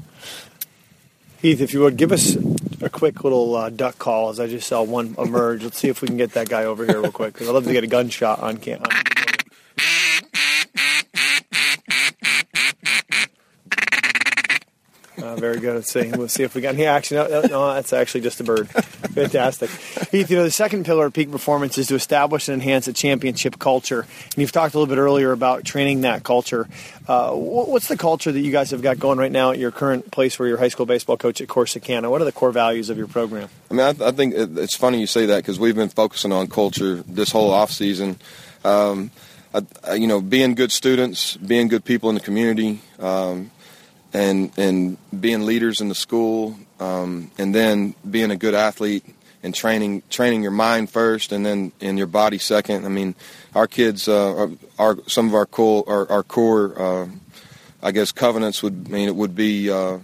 Heath, 1.41 1.59
if 1.59 1.73
you 1.73 1.81
would 1.81 1.97
give 1.97 2.11
us 2.11 2.35
a 2.81 2.89
quick 2.89 3.23
little 3.23 3.55
uh, 3.55 3.69
duck 3.69 3.97
call 3.97 4.29
as 4.29 4.39
I 4.39 4.47
just 4.47 4.67
saw 4.67 4.83
one 4.83 5.15
emerge. 5.17 5.63
Let's 5.63 5.77
see 5.77 5.89
if 5.89 6.01
we 6.01 6.07
can 6.07 6.17
get 6.17 6.33
that 6.33 6.49
guy 6.49 6.65
over 6.65 6.85
here 6.85 7.01
real 7.01 7.11
quick 7.11 7.33
because 7.33 7.49
I'd 7.49 7.53
love 7.53 7.65
to 7.65 7.73
get 7.73 7.83
a 7.83 7.87
gunshot 7.87 8.39
on 8.39 8.57
camera. 8.57 8.87
Very 15.41 15.59
good. 15.59 15.75
Let's 15.75 15.91
see. 15.91 16.09
We'll 16.09 16.29
see 16.29 16.43
if 16.43 16.55
we 16.55 16.61
got 16.61 16.75
any 16.75 16.85
action. 16.85 17.17
No, 17.17 17.41
no, 17.41 17.73
that's 17.73 17.91
actually 17.91 18.21
just 18.21 18.39
a 18.39 18.43
bird. 18.43 18.69
Fantastic. 18.69 19.69
Heath, 20.11 20.29
you 20.29 20.37
know, 20.37 20.43
the 20.43 20.51
second 20.51 20.85
pillar 20.85 21.07
of 21.07 21.13
peak 21.13 21.31
performance 21.31 21.77
is 21.77 21.87
to 21.87 21.95
establish 21.95 22.47
and 22.47 22.61
enhance 22.61 22.87
a 22.87 22.93
championship 22.93 23.59
culture. 23.59 24.01
And 24.01 24.37
you've 24.37 24.51
talked 24.51 24.73
a 24.73 24.79
little 24.79 24.93
bit 24.93 25.01
earlier 25.01 25.31
about 25.31 25.65
training 25.65 26.01
that 26.01 26.23
culture. 26.23 26.69
Uh, 27.07 27.31
what's 27.31 27.87
the 27.87 27.97
culture 27.97 28.31
that 28.31 28.39
you 28.39 28.51
guys 28.51 28.71
have 28.71 28.81
got 28.81 28.99
going 28.99 29.17
right 29.17 29.31
now 29.31 29.51
at 29.51 29.59
your 29.59 29.71
current 29.71 30.11
place 30.11 30.39
where 30.39 30.47
you're 30.47 30.57
high 30.57 30.69
school 30.69 30.85
baseball 30.85 31.17
coach 31.17 31.41
at 31.41 31.47
Corsicana? 31.47 32.09
What 32.09 32.21
are 32.21 32.25
the 32.25 32.31
core 32.31 32.51
values 32.51 32.89
of 32.89 32.97
your 32.97 33.07
program? 33.07 33.49
I 33.69 33.73
mean, 33.73 33.81
I, 33.81 34.07
I 34.07 34.11
think 34.11 34.33
it's 34.35 34.75
funny 34.75 34.99
you 34.99 35.07
say 35.07 35.25
that 35.25 35.37
because 35.37 35.59
we've 35.59 35.75
been 35.75 35.89
focusing 35.89 36.31
on 36.31 36.47
culture 36.47 36.97
this 37.07 37.31
whole 37.31 37.51
off 37.51 37.71
season. 37.71 38.17
Um, 38.63 39.11
I, 39.53 39.95
you 39.95 40.07
know, 40.07 40.21
being 40.21 40.55
good 40.55 40.71
students, 40.71 41.35
being 41.35 41.67
good 41.67 41.83
people 41.83 42.09
in 42.09 42.15
the 42.15 42.21
community, 42.21 42.81
um, 42.99 43.51
and 44.13 44.51
and 44.57 44.97
being 45.19 45.45
leaders 45.45 45.81
in 45.81 45.89
the 45.89 45.95
school, 45.95 46.55
um, 46.79 47.31
and 47.37 47.53
then 47.53 47.95
being 48.09 48.31
a 48.31 48.35
good 48.35 48.53
athlete 48.53 49.05
and 49.43 49.55
training 49.55 50.03
training 50.09 50.43
your 50.43 50.51
mind 50.51 50.89
first, 50.89 51.31
and 51.31 51.45
then 51.45 51.71
in 51.79 51.97
your 51.97 52.07
body 52.07 52.37
second. 52.37 52.85
I 52.85 52.89
mean, 52.89 53.15
our 53.55 53.67
kids 53.67 54.07
uh, 54.07 54.35
are, 54.35 54.49
are, 54.77 54.97
some 55.07 55.27
of 55.27 55.35
our 55.35 55.45
core 55.45 55.83
our, 55.87 56.11
our 56.11 56.23
core 56.23 56.81
uh, 56.81 57.07
I 57.81 57.91
guess 57.91 58.11
covenants 58.11 58.61
would 58.61 58.85
I 58.87 58.91
mean 58.91 59.07
it 59.07 59.15
would 59.15 59.35
be 59.35 59.69
uh, 59.69 59.99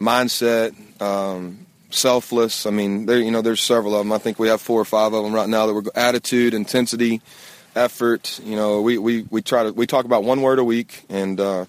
mindset. 0.00 0.74
Um, 1.00 1.66
selfless. 1.90 2.66
I 2.66 2.70
mean, 2.70 3.06
there 3.06 3.18
you 3.18 3.30
know, 3.30 3.42
there's 3.42 3.62
several 3.62 3.94
of 3.94 4.00
them. 4.00 4.12
I 4.12 4.18
think 4.18 4.38
we 4.38 4.48
have 4.48 4.60
four 4.60 4.80
or 4.80 4.84
five 4.84 5.12
of 5.12 5.24
them 5.24 5.34
right 5.34 5.48
now 5.48 5.66
that 5.66 5.74
we're 5.74 5.82
attitude, 5.94 6.54
intensity, 6.54 7.20
effort. 7.74 8.40
You 8.44 8.56
know, 8.56 8.80
we, 8.80 8.98
we, 8.98 9.22
we 9.30 9.42
try 9.42 9.64
to 9.64 9.72
we 9.72 9.86
talk 9.86 10.04
about 10.04 10.24
one 10.24 10.42
word 10.42 10.58
a 10.58 10.64
week, 10.64 11.04
and 11.08 11.38
uh, 11.38 11.66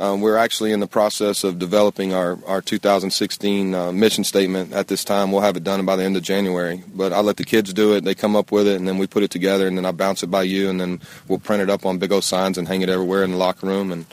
um, 0.00 0.22
we're 0.22 0.38
actually 0.38 0.72
in 0.72 0.80
the 0.80 0.86
process 0.86 1.44
of 1.44 1.58
developing 1.58 2.14
our, 2.14 2.38
our 2.46 2.62
2016 2.62 3.74
uh, 3.74 3.92
mission 3.92 4.24
statement 4.24 4.72
at 4.72 4.88
this 4.88 5.04
time. 5.04 5.30
We'll 5.30 5.42
have 5.42 5.58
it 5.58 5.62
done 5.62 5.84
by 5.84 5.96
the 5.96 6.04
end 6.04 6.16
of 6.16 6.22
January. 6.22 6.82
But 6.94 7.12
I 7.12 7.20
let 7.20 7.36
the 7.36 7.44
kids 7.44 7.74
do 7.74 7.94
it. 7.94 8.04
They 8.04 8.14
come 8.14 8.34
up 8.34 8.50
with 8.50 8.66
it, 8.66 8.76
and 8.76 8.88
then 8.88 8.96
we 8.96 9.06
put 9.06 9.22
it 9.22 9.30
together, 9.30 9.68
and 9.68 9.76
then 9.76 9.84
I 9.84 9.92
bounce 9.92 10.22
it 10.22 10.28
by 10.28 10.44
you, 10.44 10.70
and 10.70 10.80
then 10.80 11.00
we'll 11.28 11.38
print 11.38 11.62
it 11.62 11.68
up 11.68 11.84
on 11.84 11.98
big 11.98 12.12
old 12.12 12.24
signs 12.24 12.56
and 12.56 12.66
hang 12.66 12.80
it 12.80 12.88
everywhere 12.88 13.22
in 13.22 13.32
the 13.32 13.36
locker 13.36 13.66
room. 13.66 13.92
And 13.92 14.06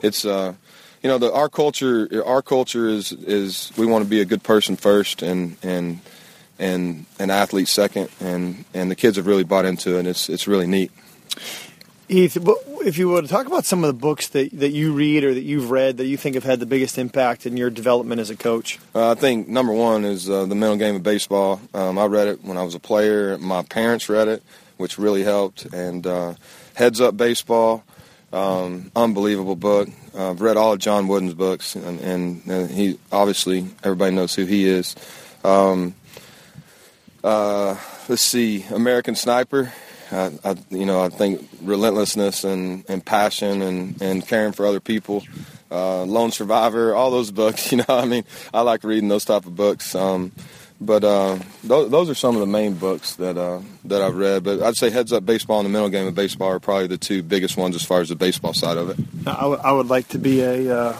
it's, 0.00 0.24
uh, 0.24 0.54
you 1.02 1.08
know, 1.08 1.18
the, 1.18 1.32
our 1.32 1.48
culture. 1.48 2.22
Our 2.24 2.42
culture 2.42 2.88
is 2.88 3.10
is 3.10 3.72
we 3.76 3.84
want 3.84 4.04
to 4.04 4.08
be 4.08 4.20
a 4.20 4.24
good 4.24 4.44
person 4.44 4.76
first, 4.76 5.22
and 5.22 5.56
and 5.64 5.98
and 6.60 7.06
an 7.18 7.30
athlete 7.30 7.66
second, 7.66 8.10
and 8.20 8.64
and 8.74 8.92
the 8.92 8.94
kids 8.94 9.16
have 9.16 9.26
really 9.26 9.42
bought 9.42 9.64
into 9.64 9.98
it. 9.98 10.06
It's 10.06 10.28
it's 10.28 10.46
really 10.46 10.68
neat. 10.68 10.92
Heath, 12.12 12.36
if 12.84 12.98
you 12.98 13.08
would 13.08 13.28
talk 13.28 13.46
about 13.46 13.64
some 13.64 13.82
of 13.82 13.88
the 13.88 13.98
books 13.98 14.28
that, 14.28 14.50
that 14.52 14.70
you 14.70 14.92
read 14.92 15.24
or 15.24 15.32
that 15.32 15.42
you've 15.42 15.70
read 15.70 15.96
that 15.96 16.06
you 16.06 16.16
think 16.16 16.34
have 16.34 16.44
had 16.44 16.60
the 16.60 16.66
biggest 16.66 16.98
impact 16.98 17.46
in 17.46 17.56
your 17.56 17.70
development 17.70 18.20
as 18.20 18.28
a 18.28 18.36
coach. 18.36 18.78
Uh, 18.94 19.12
I 19.12 19.14
think 19.14 19.48
number 19.48 19.72
one 19.72 20.04
is 20.04 20.28
uh, 20.28 20.44
the 20.44 20.54
mental 20.54 20.76
game 20.76 20.96
of 20.96 21.02
baseball. 21.02 21.60
Um, 21.72 21.98
I 21.98 22.04
read 22.04 22.28
it 22.28 22.44
when 22.44 22.58
I 22.58 22.62
was 22.64 22.74
a 22.74 22.80
player. 22.80 23.38
My 23.38 23.62
parents 23.62 24.08
read 24.08 24.28
it, 24.28 24.42
which 24.76 24.98
really 24.98 25.22
helped. 25.22 25.64
And 25.72 26.06
uh, 26.06 26.34
Heads 26.74 27.00
Up 27.00 27.16
Baseball, 27.16 27.82
um, 28.32 28.92
unbelievable 28.94 29.56
book. 29.56 29.88
I've 30.16 30.42
read 30.42 30.58
all 30.58 30.74
of 30.74 30.78
John 30.78 31.08
Wooden's 31.08 31.34
books, 31.34 31.74
and, 31.74 31.98
and, 32.00 32.46
and 32.46 32.70
he 32.70 32.98
obviously 33.10 33.68
everybody 33.82 34.14
knows 34.14 34.34
who 34.34 34.44
he 34.44 34.68
is. 34.68 34.94
Um, 35.44 35.94
uh, 37.24 37.76
let's 38.08 38.22
see, 38.22 38.64
American 38.70 39.14
Sniper. 39.14 39.72
I, 40.12 40.32
I, 40.44 40.56
you 40.70 40.86
know, 40.86 41.02
I 41.02 41.08
think 41.08 41.48
relentlessness 41.62 42.44
and, 42.44 42.84
and 42.88 43.04
passion 43.04 43.62
and, 43.62 44.00
and 44.02 44.26
caring 44.26 44.52
for 44.52 44.66
other 44.66 44.80
people, 44.80 45.22
uh, 45.70 46.04
Lone 46.04 46.30
Survivor, 46.30 46.94
all 46.94 47.10
those 47.10 47.30
books. 47.30 47.72
You 47.72 47.78
know, 47.78 47.84
I 47.88 48.04
mean, 48.04 48.24
I 48.52 48.60
like 48.60 48.84
reading 48.84 49.08
those 49.08 49.24
type 49.24 49.46
of 49.46 49.56
books. 49.56 49.94
Um, 49.94 50.32
but 50.80 51.04
uh, 51.04 51.38
those, 51.62 51.90
those 51.90 52.10
are 52.10 52.14
some 52.14 52.34
of 52.34 52.40
the 52.40 52.46
main 52.46 52.74
books 52.74 53.14
that 53.16 53.38
uh, 53.38 53.60
that 53.84 54.02
I've 54.02 54.16
read. 54.16 54.42
But 54.42 54.62
I'd 54.62 54.76
say 54.76 54.90
Heads 54.90 55.12
Up 55.12 55.24
Baseball 55.24 55.60
and 55.60 55.66
the 55.66 55.70
Mental 55.70 55.88
Game 55.88 56.08
of 56.08 56.14
Baseball 56.14 56.48
are 56.48 56.60
probably 56.60 56.88
the 56.88 56.98
two 56.98 57.22
biggest 57.22 57.56
ones 57.56 57.76
as 57.76 57.84
far 57.84 58.00
as 58.00 58.08
the 58.08 58.16
baseball 58.16 58.52
side 58.52 58.76
of 58.76 58.90
it. 58.90 58.98
I, 59.26 59.40
w- 59.40 59.60
I 59.62 59.72
would 59.72 59.86
like 59.88 60.08
to 60.08 60.18
be 60.18 60.40
a 60.40 60.76
uh, 60.76 60.96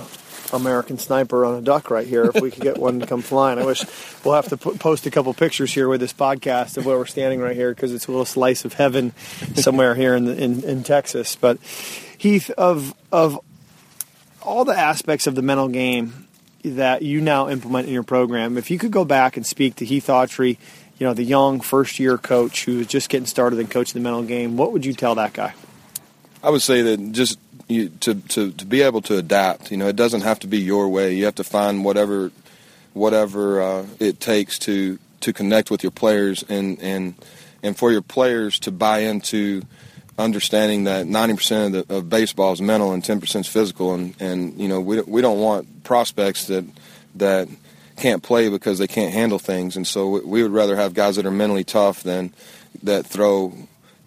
American 0.52 0.98
sniper 0.98 1.44
on 1.44 1.54
a 1.56 1.62
duck 1.62 1.90
right 1.90 2.06
here. 2.06 2.24
If 2.24 2.40
we 2.40 2.50
could 2.50 2.62
get 2.62 2.78
one 2.78 3.00
to 3.00 3.06
come 3.06 3.22
flying, 3.22 3.58
I 3.58 3.64
wish 3.64 3.84
we'll 4.24 4.34
have 4.34 4.48
to 4.48 4.56
post 4.56 5.06
a 5.06 5.10
couple 5.10 5.32
pictures 5.34 5.72
here 5.72 5.88
with 5.88 6.00
this 6.00 6.12
podcast 6.12 6.76
of 6.76 6.86
where 6.86 6.96
we're 6.96 7.06
standing 7.06 7.40
right 7.40 7.56
here 7.56 7.74
because 7.74 7.92
it's 7.92 8.06
a 8.06 8.10
little 8.10 8.26
slice 8.26 8.64
of 8.64 8.74
heaven 8.74 9.12
somewhere 9.54 9.94
here 9.94 10.14
in, 10.14 10.24
the, 10.24 10.36
in 10.36 10.64
in 10.64 10.82
Texas. 10.82 11.36
But 11.36 11.58
Heath, 12.18 12.50
of 12.50 12.94
of 13.10 13.40
all 14.42 14.64
the 14.64 14.78
aspects 14.78 15.26
of 15.26 15.34
the 15.34 15.42
mental 15.42 15.68
game 15.68 16.28
that 16.64 17.02
you 17.02 17.20
now 17.20 17.48
implement 17.48 17.88
in 17.88 17.94
your 17.94 18.02
program, 18.02 18.56
if 18.56 18.70
you 18.70 18.78
could 18.78 18.92
go 18.92 19.04
back 19.04 19.36
and 19.36 19.46
speak 19.46 19.76
to 19.76 19.84
Heath 19.84 20.06
Autrey, 20.06 20.58
you 20.98 21.06
know, 21.06 21.14
the 21.14 21.24
young 21.24 21.60
first 21.60 21.98
year 21.98 22.18
coach 22.18 22.64
who 22.64 22.78
was 22.78 22.86
just 22.86 23.08
getting 23.08 23.26
started 23.26 23.58
in 23.58 23.66
coaching 23.66 24.00
the 24.00 24.04
mental 24.04 24.22
game, 24.22 24.56
what 24.56 24.72
would 24.72 24.84
you 24.84 24.94
tell 24.94 25.16
that 25.16 25.32
guy? 25.32 25.54
I 26.42 26.50
would 26.50 26.62
say 26.62 26.82
that 26.82 27.12
just 27.12 27.38
you, 27.68 27.88
to, 28.00 28.14
to, 28.14 28.52
to 28.52 28.66
be 28.66 28.82
able 28.82 29.02
to 29.02 29.16
adapt, 29.16 29.70
you 29.70 29.76
know, 29.76 29.88
it 29.88 29.96
doesn't 29.96 30.22
have 30.22 30.38
to 30.40 30.46
be 30.46 30.58
your 30.58 30.88
way. 30.88 31.14
You 31.14 31.24
have 31.24 31.36
to 31.36 31.44
find 31.44 31.84
whatever 31.84 32.30
whatever 32.94 33.62
uh, 33.62 33.86
it 33.98 34.20
takes 34.20 34.58
to 34.60 34.98
to 35.20 35.32
connect 35.32 35.70
with 35.70 35.82
your 35.82 35.92
players 35.92 36.44
and 36.48 36.78
and 36.80 37.14
and 37.62 37.76
for 37.76 37.92
your 37.92 38.02
players 38.02 38.58
to 38.60 38.70
buy 38.70 39.00
into 39.00 39.62
understanding 40.18 40.84
that 40.84 41.06
90% 41.06 41.66
of, 41.66 41.88
the, 41.88 41.96
of 41.96 42.10
baseball 42.10 42.52
is 42.52 42.60
mental 42.60 42.92
and 42.92 43.02
10% 43.02 43.40
is 43.40 43.46
physical 43.46 43.94
and 43.94 44.14
and 44.20 44.60
you 44.60 44.68
know 44.68 44.80
we 44.80 45.00
we 45.02 45.22
don't 45.22 45.40
want 45.40 45.84
prospects 45.84 46.46
that 46.46 46.64
that 47.14 47.48
can't 47.96 48.22
play 48.22 48.48
because 48.48 48.78
they 48.78 48.86
can't 48.86 49.12
handle 49.12 49.38
things 49.38 49.76
and 49.76 49.86
so 49.86 50.08
we, 50.08 50.20
we 50.20 50.42
would 50.42 50.52
rather 50.52 50.76
have 50.76 50.92
guys 50.92 51.16
that 51.16 51.24
are 51.24 51.30
mentally 51.30 51.64
tough 51.64 52.02
than 52.02 52.32
that 52.82 53.06
throw 53.06 53.52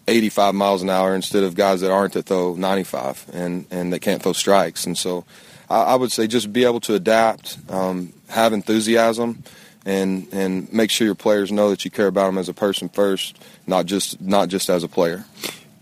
85 0.08 0.56
miles 0.56 0.84
an 0.84 0.90
hour 0.90 1.16
instead 1.16 1.44
of 1.44 1.56
guys 1.56 1.82
that 1.82 1.92
aren't 1.92 2.14
that 2.14 2.26
throw 2.28 2.56
95 2.56 3.26
and 3.34 3.66
and 3.72 3.92
they 3.92 4.00
can't 4.00 4.22
throw 4.22 4.34
strikes. 4.34 4.86
And 4.86 4.98
so 4.98 5.26
I, 5.70 5.82
I 5.82 5.96
would 5.96 6.12
say 6.12 6.28
just 6.28 6.54
be 6.54 6.64
able 6.64 6.80
to 6.82 6.94
adapt, 6.94 7.58
um, 7.70 8.14
have 8.30 8.54
enthusiasm, 8.54 9.44
and 9.86 10.28
and 10.32 10.72
make 10.72 10.92
sure 10.92 11.06
your 11.06 11.16
players 11.16 11.52
know 11.52 11.70
that 11.70 11.86
you 11.86 11.92
care 11.92 12.08
about 12.08 12.28
them 12.28 12.38
as 12.38 12.50
a 12.50 12.54
person 12.54 12.90
first, 12.90 13.38
not 13.68 13.86
just 13.86 14.22
not 14.22 14.50
just 14.50 14.70
as 14.70 14.84
a 14.84 14.88
player. 14.88 15.26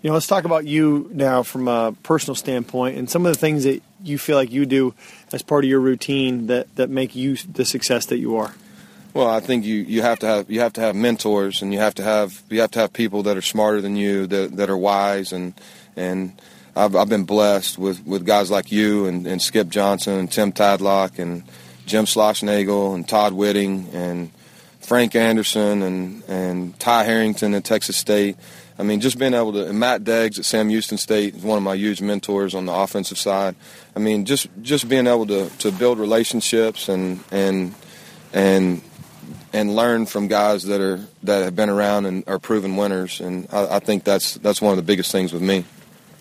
You 0.02 0.10
know, 0.10 0.16
let's 0.16 0.28
talk 0.28 0.44
about 0.44 0.66
you 0.66 1.10
now 1.14 1.44
from 1.44 1.70
a 1.70 1.96
personal 2.04 2.36
standpoint 2.36 2.98
and 2.98 3.10
some 3.10 3.26
of 3.26 3.34
the 3.34 3.40
things 3.40 3.64
that 3.64 3.82
you 4.04 4.18
feel 4.18 4.36
like 4.36 4.52
you 4.52 4.66
do 4.66 4.94
as 5.32 5.42
part 5.42 5.64
of 5.64 5.70
your 5.70 5.80
routine 5.80 6.48
that, 6.48 6.76
that 6.76 6.90
make 6.90 7.16
you 7.16 7.38
the 7.38 7.64
success 7.64 8.06
that 8.08 8.18
you 8.18 8.36
are. 8.36 8.54
Well, 9.14 9.28
I 9.28 9.42
think 9.42 9.64
you, 9.64 9.76
you 9.76 10.02
have 10.02 10.20
to 10.20 10.26
have 10.26 10.50
you 10.50 10.60
have 10.62 10.74
to 10.74 10.82
have 10.82 10.96
mentors, 10.96 11.62
and 11.62 11.72
you 11.72 11.80
have 11.80 11.94
to 11.96 12.04
have 12.04 12.42
you 12.50 12.62
have 12.62 12.72
to 12.72 12.80
have 12.80 12.94
people 12.94 13.24
that 13.24 13.38
are 13.38 13.44
smarter 13.44 13.80
than 13.80 13.96
you, 13.96 14.26
that 14.28 14.58
that 14.58 14.70
are 14.72 14.78
wise, 14.78 15.32
and 15.32 15.54
and 15.96 16.34
I've, 16.76 16.96
I've 16.96 17.10
been 17.10 17.26
blessed 17.26 17.78
with, 17.78 18.04
with 18.06 18.26
guys 18.26 18.50
like 18.50 18.72
you 18.72 19.06
and, 19.06 19.28
and 19.28 19.40
Skip 19.40 19.70
Johnson 19.70 20.18
and 20.18 20.32
Tim 20.32 20.52
Tadlock 20.52 21.20
and 21.20 21.44
Jim 21.86 22.06
Schlossnagle 22.06 22.96
and 22.96 23.08
Todd 23.08 23.34
Whitting 23.34 23.90
and 23.94 24.32
Frank 24.80 25.16
Anderson 25.16 25.84
and 25.84 26.24
and 26.28 26.80
Ty 26.80 27.04
Harrington 27.04 27.54
at 27.54 27.64
Texas 27.64 27.98
State. 27.98 28.38
I 28.80 28.84
mean, 28.84 29.00
just 29.00 29.20
being 29.20 29.36
able 29.36 29.54
to 29.54 29.68
and 29.68 29.80
Matt 29.80 30.04
Deggs 30.04 30.40
at 30.40 30.46
Sam 30.46 30.70
Houston 30.70 30.98
State 30.98 31.36
is 31.36 31.44
one 31.44 31.58
of 31.58 31.64
my 31.64 31.76
huge 31.76 32.02
mentors 32.02 32.56
on 32.56 32.66
the 32.66 32.74
offensive 32.74 33.20
side. 33.20 33.56
I 33.96 34.00
mean, 34.00 34.26
just 34.26 34.48
just 34.64 34.90
being 34.90 35.06
able 35.06 35.28
to, 35.28 35.50
to 35.60 35.72
build 35.72 36.00
relationships 36.00 36.90
and 36.90 37.24
and 37.32 37.76
and 38.34 38.82
and 39.54 39.76
learn 39.76 40.06
from 40.08 40.28
guys 40.28 40.64
that 40.66 40.82
are 40.82 41.00
that 41.22 41.44
have 41.44 41.56
been 41.56 41.70
around 41.70 42.06
and 42.06 42.24
are 42.28 42.40
proven 42.40 42.76
winners. 42.76 43.22
And 43.22 43.48
I, 43.52 43.76
I 43.76 43.80
think 43.80 44.04
that's 44.04 44.34
that's 44.36 44.62
one 44.62 44.72
of 44.72 44.78
the 44.78 44.84
biggest 44.84 45.12
things 45.12 45.32
with 45.32 45.44
me. 45.44 45.64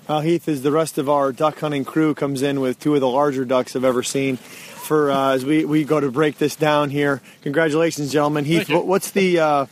Uh, 0.09 0.21
Heath, 0.21 0.49
as 0.49 0.63
the 0.63 0.73
rest 0.73 0.99
of 0.99 1.09
our 1.09 1.33
duck 1.33 1.61
hunting 1.61 1.85
crew 1.85 2.13
comes 2.13 2.43
in 2.43 2.61
with 2.61 2.79
two 2.79 2.95
of 2.95 3.01
the 3.01 3.09
larger 3.09 3.45
ducks 3.45 3.75
I've 3.75 3.85
ever 3.85 4.03
seen, 4.03 4.37
for 4.37 5.11
uh, 5.11 5.35
as 5.35 5.45
we, 5.45 5.65
we 5.65 5.85
go 5.85 6.01
to 6.01 6.11
break 6.11 6.39
this 6.39 6.57
down 6.57 6.91
here. 6.91 7.23
Congratulations, 7.43 8.13
gentlemen. 8.13 8.45
Heath, 8.45 8.69
what's 8.69 9.13
the 9.13 9.39
uh, 9.39 9.67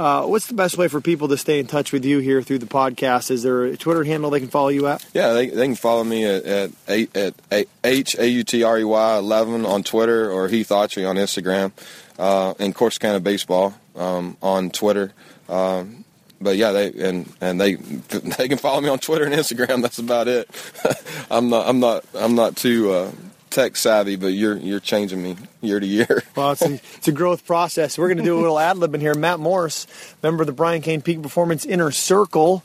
uh, 0.00 0.24
what's 0.24 0.46
the 0.46 0.54
best 0.54 0.78
way 0.78 0.88
for 0.88 1.02
people 1.02 1.28
to 1.28 1.36
stay 1.36 1.58
in 1.58 1.66
touch 1.66 1.92
with 1.92 2.06
you 2.06 2.20
here 2.20 2.40
through 2.40 2.58
the 2.58 2.64
podcast? 2.64 3.30
Is 3.30 3.42
there 3.42 3.64
a 3.64 3.76
Twitter 3.76 4.02
handle 4.02 4.30
they 4.30 4.40
can 4.40 4.48
follow 4.48 4.68
you 4.68 4.86
at? 4.86 5.04
Yeah, 5.12 5.34
they, 5.34 5.48
they 5.48 5.66
can 5.66 5.74
follow 5.74 6.02
me 6.04 6.24
at 6.24 6.42
at, 6.46 6.70
at, 7.14 7.34
at 7.50 7.66
H 7.84 8.16
A 8.18 8.26
U 8.26 8.42
T 8.42 8.62
R 8.62 8.78
E 8.78 8.84
Y 8.84 9.18
eleven 9.18 9.66
on 9.66 9.82
Twitter 9.82 10.32
or 10.32 10.48
Heath 10.48 10.70
Autrey 10.70 11.06
on 11.06 11.16
Instagram 11.16 11.72
uh, 12.18 12.54
and 12.58 12.74
Corsicana 12.74 13.22
Baseball 13.22 13.74
um, 13.94 14.38
on 14.40 14.70
Twitter. 14.70 15.12
Um, 15.50 16.06
but 16.40 16.56
yeah, 16.56 16.72
they 16.72 16.92
and 16.92 17.30
and 17.42 17.60
they 17.60 17.74
they 18.38 18.48
can 18.48 18.56
follow 18.56 18.80
me 18.80 18.88
on 18.88 19.00
Twitter 19.00 19.26
and 19.26 19.34
Instagram. 19.34 19.82
That's 19.82 19.98
about 19.98 20.28
it. 20.28 20.48
I'm 21.30 21.50
not 21.50 21.68
I'm 21.68 21.78
not 21.78 22.06
I'm 22.14 22.34
not 22.34 22.56
too 22.56 22.90
uh, 22.90 23.10
tech 23.50 23.76
savvy, 23.76 24.16
but 24.16 24.28
you're 24.28 24.56
you're 24.56 24.80
changing 24.80 25.22
me 25.22 25.36
year 25.60 25.80
to 25.80 25.86
year. 25.86 26.22
well, 26.36 26.52
it's 26.52 26.62
a, 26.62 26.74
it's 26.74 27.08
a 27.08 27.12
growth 27.12 27.46
process. 27.46 27.98
We're 27.98 28.08
going 28.08 28.18
to 28.18 28.24
do 28.24 28.38
a 28.38 28.40
little 28.40 28.58
ad 28.58 28.78
lib 28.78 28.94
in 28.94 29.00
here. 29.00 29.14
Matt 29.14 29.40
Morris, 29.40 29.86
member 30.22 30.42
of 30.42 30.46
the 30.46 30.52
Brian 30.52 30.82
Cain 30.82 31.02
Peak 31.02 31.22
Performance 31.22 31.64
Inner 31.64 31.90
Circle. 31.90 32.64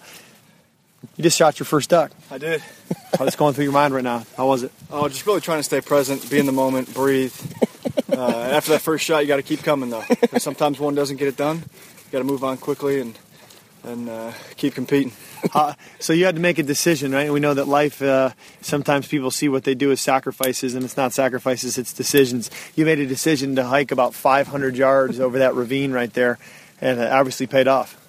You 1.17 1.23
just 1.23 1.37
shot 1.37 1.59
your 1.59 1.65
first 1.65 1.89
duck. 1.89 2.11
I 2.31 2.37
did. 2.37 2.63
How's 3.17 3.35
going 3.35 3.53
through 3.53 3.65
your 3.65 3.73
mind 3.73 3.93
right 3.93 4.03
now? 4.03 4.25
How 4.35 4.47
was 4.47 4.63
it? 4.63 4.71
Oh, 4.89 5.07
just 5.07 5.25
really 5.27 5.41
trying 5.41 5.59
to 5.59 5.63
stay 5.63 5.79
present, 5.79 6.27
be 6.29 6.39
in 6.39 6.45
the 6.45 6.51
moment, 6.51 6.93
breathe. 6.93 7.33
Uh, 8.11 8.49
after 8.51 8.71
that 8.71 8.81
first 8.81 9.03
shot, 9.03 9.19
you 9.19 9.27
got 9.27 9.37
to 9.37 9.43
keep 9.43 9.61
coming 9.61 9.89
though. 9.89 10.03
Sometimes 10.37 10.79
one 10.79 10.95
doesn't 10.95 11.17
get 11.17 11.27
it 11.27 11.35
done. 11.35 11.57
You 11.57 12.11
got 12.11 12.19
to 12.19 12.23
move 12.23 12.43
on 12.43 12.57
quickly 12.57 13.01
and 13.01 13.17
and 13.85 14.09
uh, 14.09 14.33
keep 14.57 14.73
competing. 14.73 15.11
uh, 15.53 15.73
so 15.99 16.13
you 16.13 16.25
had 16.25 16.35
to 16.35 16.41
make 16.41 16.57
a 16.57 16.63
decision, 16.63 17.11
right? 17.11 17.31
We 17.31 17.39
know 17.39 17.53
that 17.53 17.67
life. 17.67 18.01
Uh, 18.01 18.31
sometimes 18.61 19.07
people 19.07 19.31
see 19.31 19.47
what 19.47 19.63
they 19.63 19.75
do 19.75 19.91
as 19.91 20.01
sacrifices, 20.01 20.75
and 20.75 20.83
it's 20.83 20.97
not 20.97 21.13
sacrifices; 21.13 21.77
it's 21.77 21.93
decisions. 21.93 22.49
You 22.75 22.85
made 22.85 22.99
a 22.99 23.05
decision 23.05 23.55
to 23.55 23.63
hike 23.63 23.91
about 23.91 24.13
500 24.13 24.75
yards 24.75 25.19
over 25.19 25.39
that 25.39 25.53
ravine 25.55 25.91
right 25.91 26.11
there, 26.13 26.39
and 26.81 26.99
it 26.99 27.11
obviously 27.11 27.47
paid 27.47 27.67
off. 27.67 28.01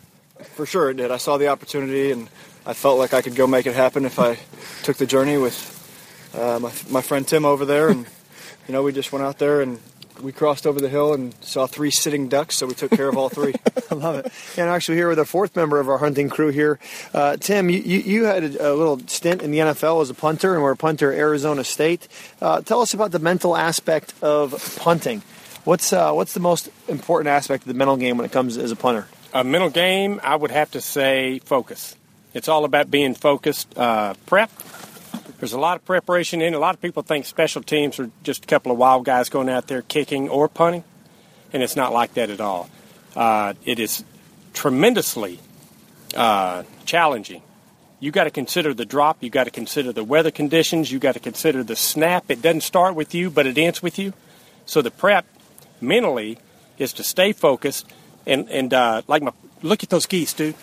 For 0.54 0.66
sure, 0.66 0.90
it 0.90 0.96
did. 0.96 1.10
I 1.10 1.18
saw 1.18 1.36
the 1.36 1.48
opportunity, 1.48 2.10
and 2.10 2.28
I 2.64 2.72
felt 2.72 2.98
like 2.98 3.14
I 3.14 3.22
could 3.22 3.36
go 3.36 3.46
make 3.46 3.66
it 3.66 3.74
happen 3.74 4.04
if 4.04 4.18
I 4.18 4.38
took 4.82 4.96
the 4.96 5.06
journey 5.06 5.38
with 5.38 5.72
uh, 6.34 6.58
my 6.58 6.72
my 6.90 7.00
friend 7.02 7.26
Tim 7.26 7.44
over 7.44 7.64
there, 7.64 7.88
and 7.88 8.06
you 8.66 8.72
know 8.72 8.82
we 8.82 8.92
just 8.92 9.12
went 9.12 9.24
out 9.24 9.38
there 9.38 9.60
and 9.60 9.80
we 10.20 10.32
crossed 10.32 10.66
over 10.66 10.80
the 10.80 10.88
hill 10.88 11.14
and 11.14 11.34
saw 11.40 11.66
three 11.66 11.90
sitting 11.90 12.28
ducks, 12.28 12.56
so 12.56 12.66
we 12.66 12.74
took 12.74 12.90
care 12.90 13.08
of 13.08 13.16
all 13.16 13.28
three. 13.28 13.54
I 13.90 13.94
love 13.94 14.16
it. 14.16 14.32
And 14.56 14.68
actually, 14.68 14.96
here 14.96 15.08
with 15.08 15.18
a 15.18 15.24
fourth 15.24 15.56
member 15.56 15.78
of 15.80 15.88
our 15.88 15.98
hunting 15.98 16.28
crew 16.28 16.48
here, 16.48 16.78
uh, 17.14 17.36
Tim. 17.36 17.70
You, 17.70 17.78
you, 17.78 18.24
had 18.24 18.44
a, 18.44 18.72
a, 18.72 18.74
little 18.74 18.98
stint 19.06 19.42
in 19.42 19.50
the 19.50 19.58
NFL 19.58 20.02
as 20.02 20.10
a 20.10 20.14
punter, 20.14 20.54
and 20.54 20.62
we're 20.62 20.72
a 20.72 20.76
punter 20.76 21.12
at 21.12 21.18
Arizona 21.18 21.64
State. 21.64 22.08
Uh, 22.40 22.60
tell 22.60 22.80
us 22.80 22.94
about 22.94 23.10
the 23.10 23.18
mental 23.18 23.56
aspect 23.56 24.14
of 24.22 24.76
punting. 24.80 25.22
What's 25.64 25.92
uh, 25.92 26.12
what's 26.12 26.32
the 26.32 26.40
most 26.40 26.68
important 26.88 27.28
aspect 27.28 27.64
of 27.64 27.68
the 27.68 27.74
mental 27.74 27.96
game 27.96 28.16
when 28.16 28.24
it 28.24 28.32
comes 28.32 28.56
as 28.56 28.70
a 28.70 28.76
punter? 28.76 29.08
A 29.34 29.44
mental 29.44 29.70
game, 29.70 30.20
I 30.22 30.36
would 30.36 30.50
have 30.50 30.70
to 30.72 30.80
say, 30.80 31.40
focus. 31.40 31.96
It's 32.34 32.48
all 32.48 32.64
about 32.64 32.90
being 32.90 33.14
focused. 33.14 33.76
Uh, 33.76 34.14
prep, 34.26 34.50
there's 35.38 35.52
a 35.52 35.58
lot 35.58 35.76
of 35.76 35.84
preparation 35.84 36.40
in. 36.40 36.54
A 36.54 36.58
lot 36.58 36.74
of 36.74 36.80
people 36.80 37.02
think 37.02 37.26
special 37.26 37.62
teams 37.62 38.00
are 38.00 38.10
just 38.22 38.44
a 38.44 38.46
couple 38.46 38.72
of 38.72 38.78
wild 38.78 39.04
guys 39.04 39.28
going 39.28 39.48
out 39.48 39.66
there 39.66 39.82
kicking 39.82 40.28
or 40.28 40.48
punting, 40.48 40.84
and 41.52 41.62
it's 41.62 41.76
not 41.76 41.92
like 41.92 42.14
that 42.14 42.30
at 42.30 42.40
all. 42.40 42.70
Uh, 43.14 43.54
it 43.64 43.78
is 43.78 44.04
tremendously 44.54 45.38
uh, 46.14 46.62
challenging. 46.84 47.42
You 47.98 48.10
got 48.10 48.24
to 48.24 48.30
consider 48.30 48.74
the 48.74 48.84
drop. 48.84 49.22
You 49.22 49.30
got 49.30 49.44
to 49.44 49.50
consider 49.50 49.92
the 49.92 50.04
weather 50.04 50.30
conditions. 50.30 50.92
You 50.92 50.98
got 50.98 51.14
to 51.14 51.20
consider 51.20 51.62
the 51.62 51.76
snap. 51.76 52.30
It 52.30 52.42
doesn't 52.42 52.60
start 52.62 52.94
with 52.94 53.14
you, 53.14 53.30
but 53.30 53.46
it 53.46 53.56
ends 53.56 53.82
with 53.82 53.98
you. 53.98 54.12
So 54.66 54.82
the 54.82 54.90
prep 54.90 55.26
mentally 55.80 56.38
is 56.78 56.92
to 56.94 57.04
stay 57.04 57.32
focused 57.32 57.86
and 58.26 58.48
and 58.50 58.74
uh, 58.74 59.02
like 59.06 59.22
my 59.22 59.32
look 59.62 59.82
at 59.82 59.90
those 59.90 60.06
geese, 60.06 60.34
dude. 60.34 60.54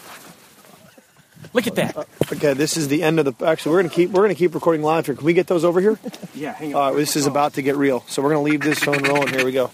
Look 1.52 1.68
at 1.68 1.76
that. 1.76 2.08
Okay, 2.32 2.54
this 2.54 2.78
is 2.78 2.88
the 2.88 3.04
end 3.04 3.20
of 3.20 3.26
the. 3.26 3.46
Actually, 3.46 3.74
we're 3.74 3.82
gonna 3.84 3.94
keep 3.94 4.12
we're 4.12 4.22
gonna 4.24 4.36
keep 4.36 4.56
recording 4.56 4.82
live 4.82 5.06
here. 5.06 5.16
Can 5.16 5.26
we 5.26 5.34
get 5.34 5.48
those 5.48 5.64
over 5.66 5.82
here? 5.82 6.00
Yeah, 6.34 6.54
hang 6.54 6.74
on. 6.76 6.94
Uh, 6.94 6.96
this 6.96 7.16
is 7.16 7.26
about 7.26 7.54
to 7.56 7.62
get 7.62 7.76
real, 7.76 8.04
so 8.08 8.22
we're 8.22 8.30
gonna 8.30 8.42
leave 8.42 8.62
this 8.62 8.80
phone 8.80 9.04
rolling. 9.04 9.28
Here 9.30 9.46
we 9.46 9.52
go. 9.52 9.70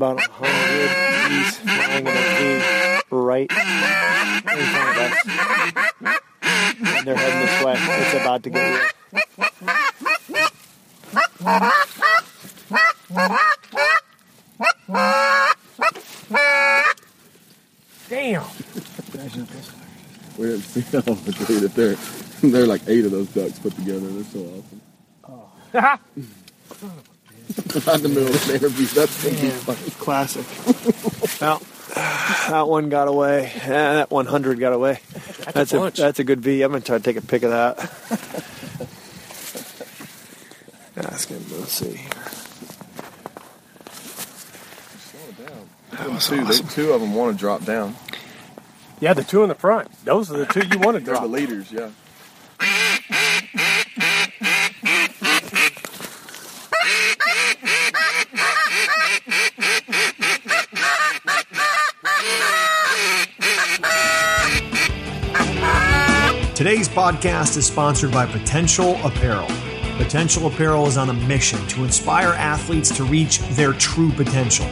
About 0.00 0.18
a 0.18 0.30
hundred 0.32 1.28
geese 1.28 1.58
flying 1.58 2.06
in 2.06 2.16
a 2.16 2.20
V 2.38 3.02
right 3.10 3.50
in 3.50 3.56
front 4.72 4.88
of 4.88 4.96
us. 4.96 5.12
And 6.80 7.06
they're 7.06 7.16
heading 7.16 7.40
this 7.40 7.62
way. 7.62 7.74
It's 7.76 8.14
It's 8.14 8.22
about 8.22 8.42
to 8.44 8.50
get 8.50 8.94
Damn. 18.08 18.44
We 20.38 20.46
didn't 20.46 20.62
see 20.62 20.80
that 20.80 21.06
on 21.08 21.22
the 21.24 21.32
day 21.32 21.58
that 21.58 21.74
they're 21.74 21.96
they're 22.50 22.66
like 22.66 22.80
eight 22.88 23.04
of 23.04 23.10
those 23.10 23.28
ducks 23.28 23.58
put 23.58 23.74
together. 23.76 24.00
They're 24.00 24.24
so 24.24 24.38
awesome. 24.40 24.80
Not 25.74 26.00
in 27.56 28.02
the 28.02 28.08
middle 28.08 28.28
of 28.28 28.48
an 28.48 28.54
interview. 28.56 28.86
That's 28.86 29.24
gonna 29.24 29.40
be 29.40 29.50
fun. 29.50 29.76
Classic. 29.98 31.40
well, 31.40 31.60
that 32.48 32.68
one 32.68 32.88
got 32.88 33.08
away. 33.08 33.52
Eh, 33.54 33.68
that 33.68 34.10
100 34.10 34.58
got 34.58 34.72
away. 34.72 35.00
That's, 35.52 35.72
a 35.72 35.76
a, 35.76 35.80
bunch. 35.80 35.96
that's 35.96 36.18
a 36.18 36.24
good 36.24 36.40
V. 36.40 36.62
I'm 36.62 36.70
gonna 36.72 36.82
try 36.82 36.98
to 36.98 37.04
take 37.04 37.16
a 37.16 37.22
pic 37.22 37.42
of 37.42 37.50
that. 37.50 37.78
Ask 40.96 41.28
him. 41.28 41.44
Let's 41.58 41.72
see. 41.72 42.00
That 45.92 46.10
was 46.10 46.26
two, 46.26 46.44
they, 46.44 46.56
two 46.68 46.92
of 46.92 47.00
them 47.00 47.14
want 47.14 47.34
to 47.34 47.38
drop 47.38 47.64
down. 47.64 47.96
Yeah, 49.00 49.14
the 49.14 49.24
two 49.24 49.42
in 49.42 49.48
the 49.48 49.54
front. 49.54 49.90
Those 50.04 50.30
are 50.30 50.38
the 50.38 50.46
two 50.46 50.66
you 50.66 50.78
want 50.78 50.96
to 50.98 51.02
They're 51.02 51.14
drop. 51.14 51.22
the 51.22 51.28
leaders, 51.28 51.72
yeah. 51.72 51.90
Today's 66.80 66.96
podcast 66.96 67.56
is 67.58 67.66
sponsored 67.66 68.10
by 68.10 68.24
Potential 68.24 68.96
Apparel. 69.04 69.46
Potential 69.98 70.46
Apparel 70.46 70.86
is 70.86 70.96
on 70.96 71.10
a 71.10 71.12
mission 71.12 71.58
to 71.66 71.84
inspire 71.84 72.28
athletes 72.28 72.88
to 72.96 73.04
reach 73.04 73.38
their 73.50 73.74
true 73.74 74.10
potential. 74.12 74.64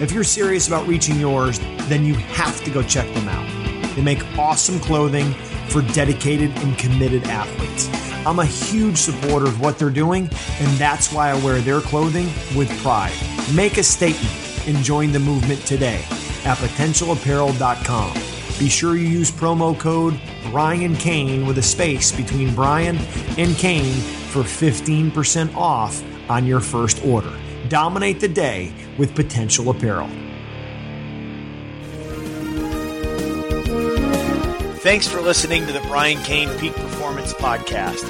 If 0.00 0.10
you're 0.10 0.24
serious 0.24 0.68
about 0.68 0.86
reaching 0.86 1.20
yours, 1.20 1.58
then 1.80 2.06
you 2.06 2.14
have 2.14 2.64
to 2.64 2.70
go 2.70 2.82
check 2.82 3.12
them 3.12 3.28
out. 3.28 3.94
They 3.94 4.00
make 4.00 4.24
awesome 4.38 4.80
clothing 4.80 5.34
for 5.68 5.82
dedicated 5.92 6.50
and 6.60 6.78
committed 6.78 7.24
athletes. 7.24 7.90
I'm 8.26 8.38
a 8.38 8.46
huge 8.46 8.96
supporter 8.96 9.44
of 9.44 9.60
what 9.60 9.78
they're 9.78 9.90
doing, 9.90 10.30
and 10.60 10.78
that's 10.78 11.12
why 11.12 11.28
I 11.28 11.44
wear 11.44 11.58
their 11.58 11.82
clothing 11.82 12.28
with 12.56 12.70
pride. 12.80 13.12
Make 13.54 13.76
a 13.76 13.82
statement 13.82 14.66
and 14.66 14.78
join 14.78 15.12
the 15.12 15.20
movement 15.20 15.60
today 15.66 16.02
at 16.46 16.56
potentialapparel.com. 16.56 18.14
Be 18.58 18.68
sure 18.70 18.96
you 18.96 19.08
use 19.08 19.30
promo 19.30 19.78
code 19.78 20.18
Brian 20.50 20.96
Cain 20.96 21.46
with 21.46 21.58
a 21.58 21.62
space 21.62 22.12
between 22.12 22.54
Brian 22.54 22.96
and 23.38 23.56
Cain 23.56 23.94
for 24.30 24.42
15% 24.42 25.54
off 25.54 26.02
on 26.30 26.46
your 26.46 26.60
first 26.60 27.04
order. 27.04 27.32
Dominate 27.68 28.20
the 28.20 28.28
day 28.28 28.72
with 28.98 29.14
Potential 29.14 29.70
Apparel. 29.70 30.08
Thanks 34.80 35.06
for 35.06 35.20
listening 35.20 35.66
to 35.66 35.72
the 35.72 35.80
Brian 35.80 36.16
Cain 36.22 36.48
Peak 36.58 36.72
Performance 36.72 37.34
Podcast. 37.34 38.00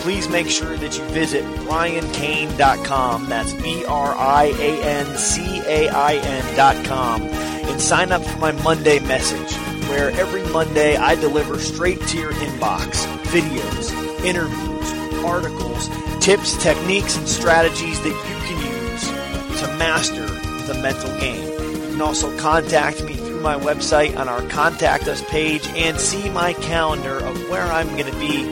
Please 0.00 0.28
make 0.28 0.48
sure 0.48 0.76
that 0.76 0.96
you 0.96 1.02
visit 1.06 1.44
briancain.com. 1.66 3.26
That's 3.28 3.52
B 3.54 3.84
R 3.84 4.14
I 4.14 4.44
A 4.56 4.82
N 4.82 5.18
C 5.18 5.60
A 5.66 5.88
I 5.88 6.14
N.com. 6.14 7.22
And 7.22 7.80
sign 7.80 8.12
up 8.12 8.22
for 8.22 8.38
my 8.38 8.52
Monday 8.52 9.00
message, 9.00 9.52
where 9.90 10.10
every 10.12 10.44
Monday 10.52 10.96
I 10.96 11.16
deliver 11.16 11.58
straight 11.58 12.00
to 12.00 12.18
your 12.18 12.32
inbox 12.32 13.04
videos, 13.24 13.92
interviews, 14.24 15.24
articles, 15.24 15.88
tips, 16.24 16.56
techniques, 16.62 17.16
and 17.16 17.28
strategies 17.28 18.00
that 18.02 18.08
you 18.08 18.36
can 18.46 18.90
use 18.92 19.60
to 19.60 19.76
master 19.78 20.26
the 20.72 20.80
mental 20.80 21.18
game. 21.18 21.42
You 21.42 21.90
can 21.90 22.00
also 22.00 22.34
contact 22.38 23.02
me 23.02 23.14
through 23.14 23.40
my 23.40 23.56
website 23.56 24.16
on 24.16 24.28
our 24.28 24.42
Contact 24.48 25.08
Us 25.08 25.22
page 25.28 25.66
and 25.74 25.98
see 25.98 26.30
my 26.30 26.52
calendar 26.52 27.16
of 27.16 27.36
where 27.48 27.66
I'm 27.66 27.88
going 27.96 28.12
to 28.12 28.18
be 28.20 28.42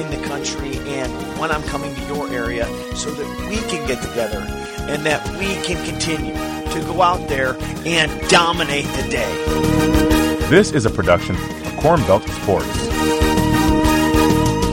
in 0.00 0.10
the 0.10 0.26
country 0.28 0.76
and 0.78 1.12
when 1.40 1.50
I'm 1.50 1.62
coming 1.64 1.92
to 1.92 2.02
your 2.06 2.28
area 2.30 2.66
so 2.94 3.10
that 3.10 3.48
we 3.48 3.56
can 3.68 3.86
get 3.88 4.00
together 4.00 4.46
and 4.88 5.04
that 5.06 5.26
we 5.38 5.54
can 5.64 5.84
continue 5.84 6.34
to 6.34 6.80
go 6.86 7.02
out 7.02 7.28
there 7.28 7.56
and 7.84 8.28
dominate 8.28 8.86
the 8.86 9.08
day. 9.10 10.23
This 10.50 10.72
is 10.72 10.84
a 10.84 10.90
production 10.90 11.36
of 11.36 11.76
Corn 11.78 12.00
Belt 12.02 12.22
Sports. 12.28 12.86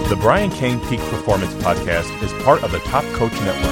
The 0.09 0.17
Brian 0.19 0.51
Cain 0.51 0.81
Peak 0.89 0.99
Performance 0.99 1.53
Podcast 1.63 2.21
is 2.21 2.43
part 2.43 2.61
of 2.61 2.73
the 2.73 2.79
Top 2.79 3.05
Coach 3.13 3.31
Network. 3.39 3.70